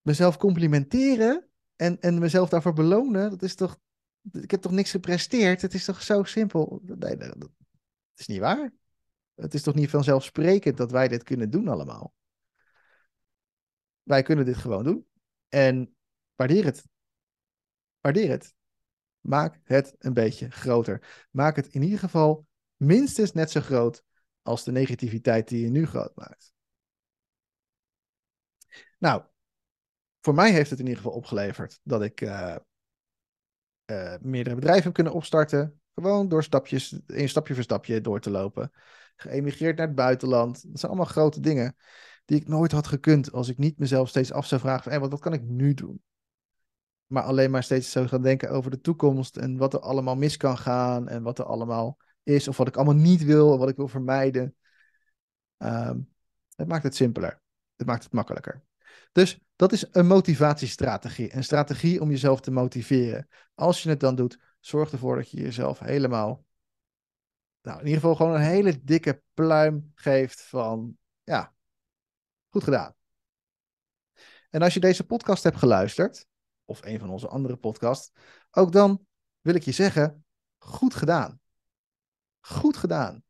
mezelf 0.00 0.36
complimenteren? 0.36 1.48
En, 1.76 2.00
en 2.00 2.18
mezelf 2.18 2.48
daarvoor 2.48 2.72
belonen, 2.72 3.30
dat 3.30 3.42
is 3.42 3.54
toch. 3.54 3.78
Ik 4.32 4.50
heb 4.50 4.60
toch 4.60 4.72
niks 4.72 4.90
gepresteerd? 4.90 5.62
Het 5.62 5.74
is 5.74 5.84
toch 5.84 6.02
zo 6.02 6.22
simpel? 6.22 6.80
Nee, 6.84 7.16
dat 7.16 7.48
is 8.16 8.26
niet 8.26 8.38
waar. 8.38 8.72
Het 9.34 9.54
is 9.54 9.62
toch 9.62 9.74
niet 9.74 9.90
vanzelfsprekend 9.90 10.76
dat 10.76 10.90
wij 10.90 11.08
dit 11.08 11.22
kunnen 11.22 11.50
doen 11.50 11.68
allemaal? 11.68 12.14
Wij 14.02 14.22
kunnen 14.22 14.44
dit 14.44 14.56
gewoon 14.56 14.84
doen. 14.84 15.06
En 15.48 15.96
waardeer 16.34 16.64
het. 16.64 16.84
Waardeer 18.00 18.30
het. 18.30 18.54
Maak 19.20 19.60
het 19.62 19.94
een 19.98 20.14
beetje 20.14 20.50
groter. 20.50 21.26
Maak 21.30 21.56
het 21.56 21.66
in 21.66 21.82
ieder 21.82 21.98
geval 21.98 22.46
minstens 22.76 23.32
net 23.32 23.50
zo 23.50 23.60
groot 23.60 24.04
als 24.42 24.64
de 24.64 24.72
negativiteit 24.72 25.48
die 25.48 25.60
je 25.60 25.70
nu 25.70 25.86
groot 25.86 26.16
maakt. 26.16 26.52
Nou, 28.98 29.22
voor 30.20 30.34
mij 30.34 30.52
heeft 30.52 30.70
het 30.70 30.78
in 30.78 30.86
ieder 30.86 31.02
geval 31.02 31.16
opgeleverd 31.16 31.80
dat 31.82 32.02
ik 32.02 32.20
uh, 32.20 32.56
uh, 33.90 34.14
meerdere 34.20 34.54
bedrijven 34.54 34.84
heb 34.84 34.92
kunnen 34.92 35.12
opstarten. 35.12 35.80
Gewoon 35.94 36.28
door 36.28 36.42
stapjes, 36.42 37.00
een 37.06 37.28
stapje 37.28 37.54
voor 37.54 37.62
stapje 37.62 38.00
door 38.00 38.20
te 38.20 38.30
lopen. 38.30 38.72
Geëmigreerd 39.16 39.76
naar 39.76 39.86
het 39.86 39.96
buitenland. 39.96 40.62
Dat 40.68 40.80
zijn 40.80 40.92
allemaal 40.92 41.10
grote 41.10 41.40
dingen 41.40 41.76
die 42.24 42.40
ik 42.40 42.48
nooit 42.48 42.72
had 42.72 42.86
gekund 42.86 43.32
als 43.32 43.48
ik 43.48 43.58
niet 43.58 43.78
mezelf 43.78 44.08
steeds 44.08 44.32
af 44.32 44.46
zou 44.46 44.60
vragen 44.60 44.90
van 44.90 45.00
wat, 45.00 45.10
wat 45.10 45.20
kan 45.20 45.32
ik 45.32 45.42
nu 45.42 45.74
doen? 45.74 46.02
Maar 47.06 47.22
alleen 47.22 47.50
maar 47.50 47.62
steeds 47.62 47.90
zou 47.90 48.06
gaan 48.06 48.22
denken 48.22 48.50
over 48.50 48.70
de 48.70 48.80
toekomst 48.80 49.36
en 49.36 49.56
wat 49.56 49.74
er 49.74 49.80
allemaal 49.80 50.16
mis 50.16 50.36
kan 50.36 50.58
gaan 50.58 51.08
en 51.08 51.22
wat 51.22 51.38
er 51.38 51.44
allemaal 51.44 51.98
is 52.22 52.48
of 52.48 52.56
wat 52.56 52.68
ik 52.68 52.76
allemaal 52.76 52.94
niet 52.94 53.24
wil 53.24 53.58
wat 53.58 53.68
ik 53.68 53.76
wil 53.76 53.88
vermijden. 53.88 54.56
Um, 55.58 56.12
het 56.56 56.68
maakt 56.68 56.82
het 56.82 56.94
simpeler. 56.94 57.42
Het 57.76 57.86
maakt 57.86 58.02
het 58.02 58.12
makkelijker. 58.12 58.62
Dus 59.12 59.40
dat 59.56 59.72
is 59.72 59.86
een 59.90 60.06
motivatiestrategie. 60.06 61.34
Een 61.34 61.44
strategie 61.44 62.00
om 62.00 62.10
jezelf 62.10 62.40
te 62.40 62.50
motiveren. 62.50 63.28
Als 63.54 63.82
je 63.82 63.88
het 63.88 64.00
dan 64.00 64.14
doet, 64.14 64.38
zorg 64.60 64.92
ervoor 64.92 65.16
dat 65.16 65.30
je 65.30 65.40
jezelf 65.40 65.78
helemaal, 65.78 66.44
nou 67.62 67.78
in 67.78 67.84
ieder 67.84 68.00
geval 68.00 68.16
gewoon 68.16 68.34
een 68.34 68.40
hele 68.40 68.84
dikke 68.84 69.22
pluim 69.34 69.92
geeft 69.94 70.42
van, 70.42 70.98
ja, 71.22 71.54
goed 72.48 72.64
gedaan. 72.64 72.94
En 74.50 74.62
als 74.62 74.74
je 74.74 74.80
deze 74.80 75.04
podcast 75.04 75.42
hebt 75.42 75.56
geluisterd, 75.56 76.26
of 76.64 76.84
een 76.84 76.98
van 76.98 77.10
onze 77.10 77.28
andere 77.28 77.56
podcasts, 77.56 78.12
ook 78.50 78.72
dan 78.72 79.06
wil 79.40 79.54
ik 79.54 79.62
je 79.62 79.72
zeggen, 79.72 80.24
goed 80.58 80.94
gedaan. 80.94 81.40
Goed 82.50 82.76
gedaan. 82.76 83.22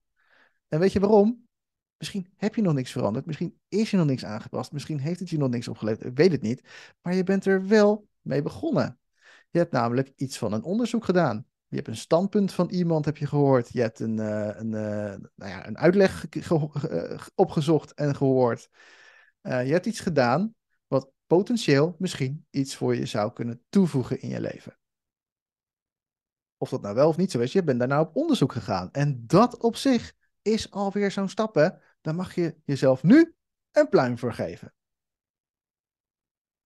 En 0.69 0.79
weet 0.79 0.93
je 0.93 1.01
waarom? 1.01 1.49
Misschien 1.97 2.33
heb 2.37 2.55
je 2.55 2.63
nog 2.63 2.75
niks 2.75 2.91
veranderd. 2.91 3.27
Misschien 3.27 3.59
is 3.69 3.91
je 3.91 3.97
nog 3.97 4.07
niks 4.07 4.25
aangepast. 4.25 4.73
Misschien 4.73 4.99
heeft 4.99 5.21
het 5.21 5.31
je 5.31 5.39
nog 5.39 5.51
niks 5.51 5.69
opgeleverd. 5.69 6.07
Ik 6.07 6.17
weet 6.17 6.33
het 6.33 6.43
niet. 6.43 6.69
Maar 7.03 7.15
je 7.15 7.23
bent 7.23 7.47
er 7.47 7.67
wel 7.67 8.09
mee 8.21 8.43
begonnen. 8.43 8.99
Je 9.51 9.59
hebt 9.59 9.73
namelijk 9.73 10.13
iets 10.17 10.39
van 10.39 10.53
een 10.53 10.63
onderzoek 10.63 11.05
gedaan. 11.05 11.47
Je 11.69 11.77
hebt 11.77 11.89
een 11.89 11.97
standpunt 11.97 12.53
van 12.53 12.69
iemand 12.69 13.05
heb 13.05 13.17
je 13.17 13.27
gehoord. 13.27 13.73
Je 13.73 13.81
hebt 13.81 14.01
een, 14.01 14.17
uh, 14.17 14.51
een, 14.55 14.73
uh, 14.73 15.29
nou 15.35 15.51
ja, 15.51 15.67
een 15.67 15.79
uitleg 15.79 16.27
uh, 16.35 17.21
opgezocht 17.35 17.95
en 17.95 18.17
gehoord. 18.17 18.69
je 19.43 19.49
hebt 19.51 19.87
iets 19.87 20.01
gedaan 20.01 20.55
wat 20.87 21.11
potentieel 21.27 21.97
misschien 21.99 22.47
iets 22.51 22.77
voor 22.77 22.97
je 22.97 23.07
zou 23.07 23.33
kunnen 23.33 23.63
toevoegen 23.69 24.21
in 24.21 24.29
je 24.29 24.41
leven. 24.41 24.80
Of 26.63 26.69
dat 26.69 26.83
nou 26.83 26.95
wel 26.95 27.09
of 27.09 27.17
niet 27.17 27.31
zo 27.31 27.39
is, 27.39 27.53
je 27.53 27.65
bent 27.65 27.79
daarna 27.79 28.01
op 28.01 28.17
onderzoek 28.17 28.53
gegaan. 28.53 28.93
En 28.93 29.27
dat 29.27 29.57
op 29.57 29.77
zich 29.77 30.13
is 30.43 30.71
alweer 30.71 31.11
zo'n 31.11 31.29
stap, 31.29 31.55
hè? 31.55 31.69
Dan 32.01 32.17
mag 32.17 32.35
je 32.35 32.57
jezelf 32.65 33.03
nu 33.03 33.35
een 33.73 33.89
pluim 33.89 34.19
voor 34.19 34.33
geven. 34.33 34.75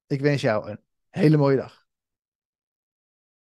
Ik 0.07 0.21
wens 0.21 0.41
jou 0.41 0.71
een 0.71 0.81
hele 1.09 1.37
mooie 1.37 1.57
dag. 1.57 1.84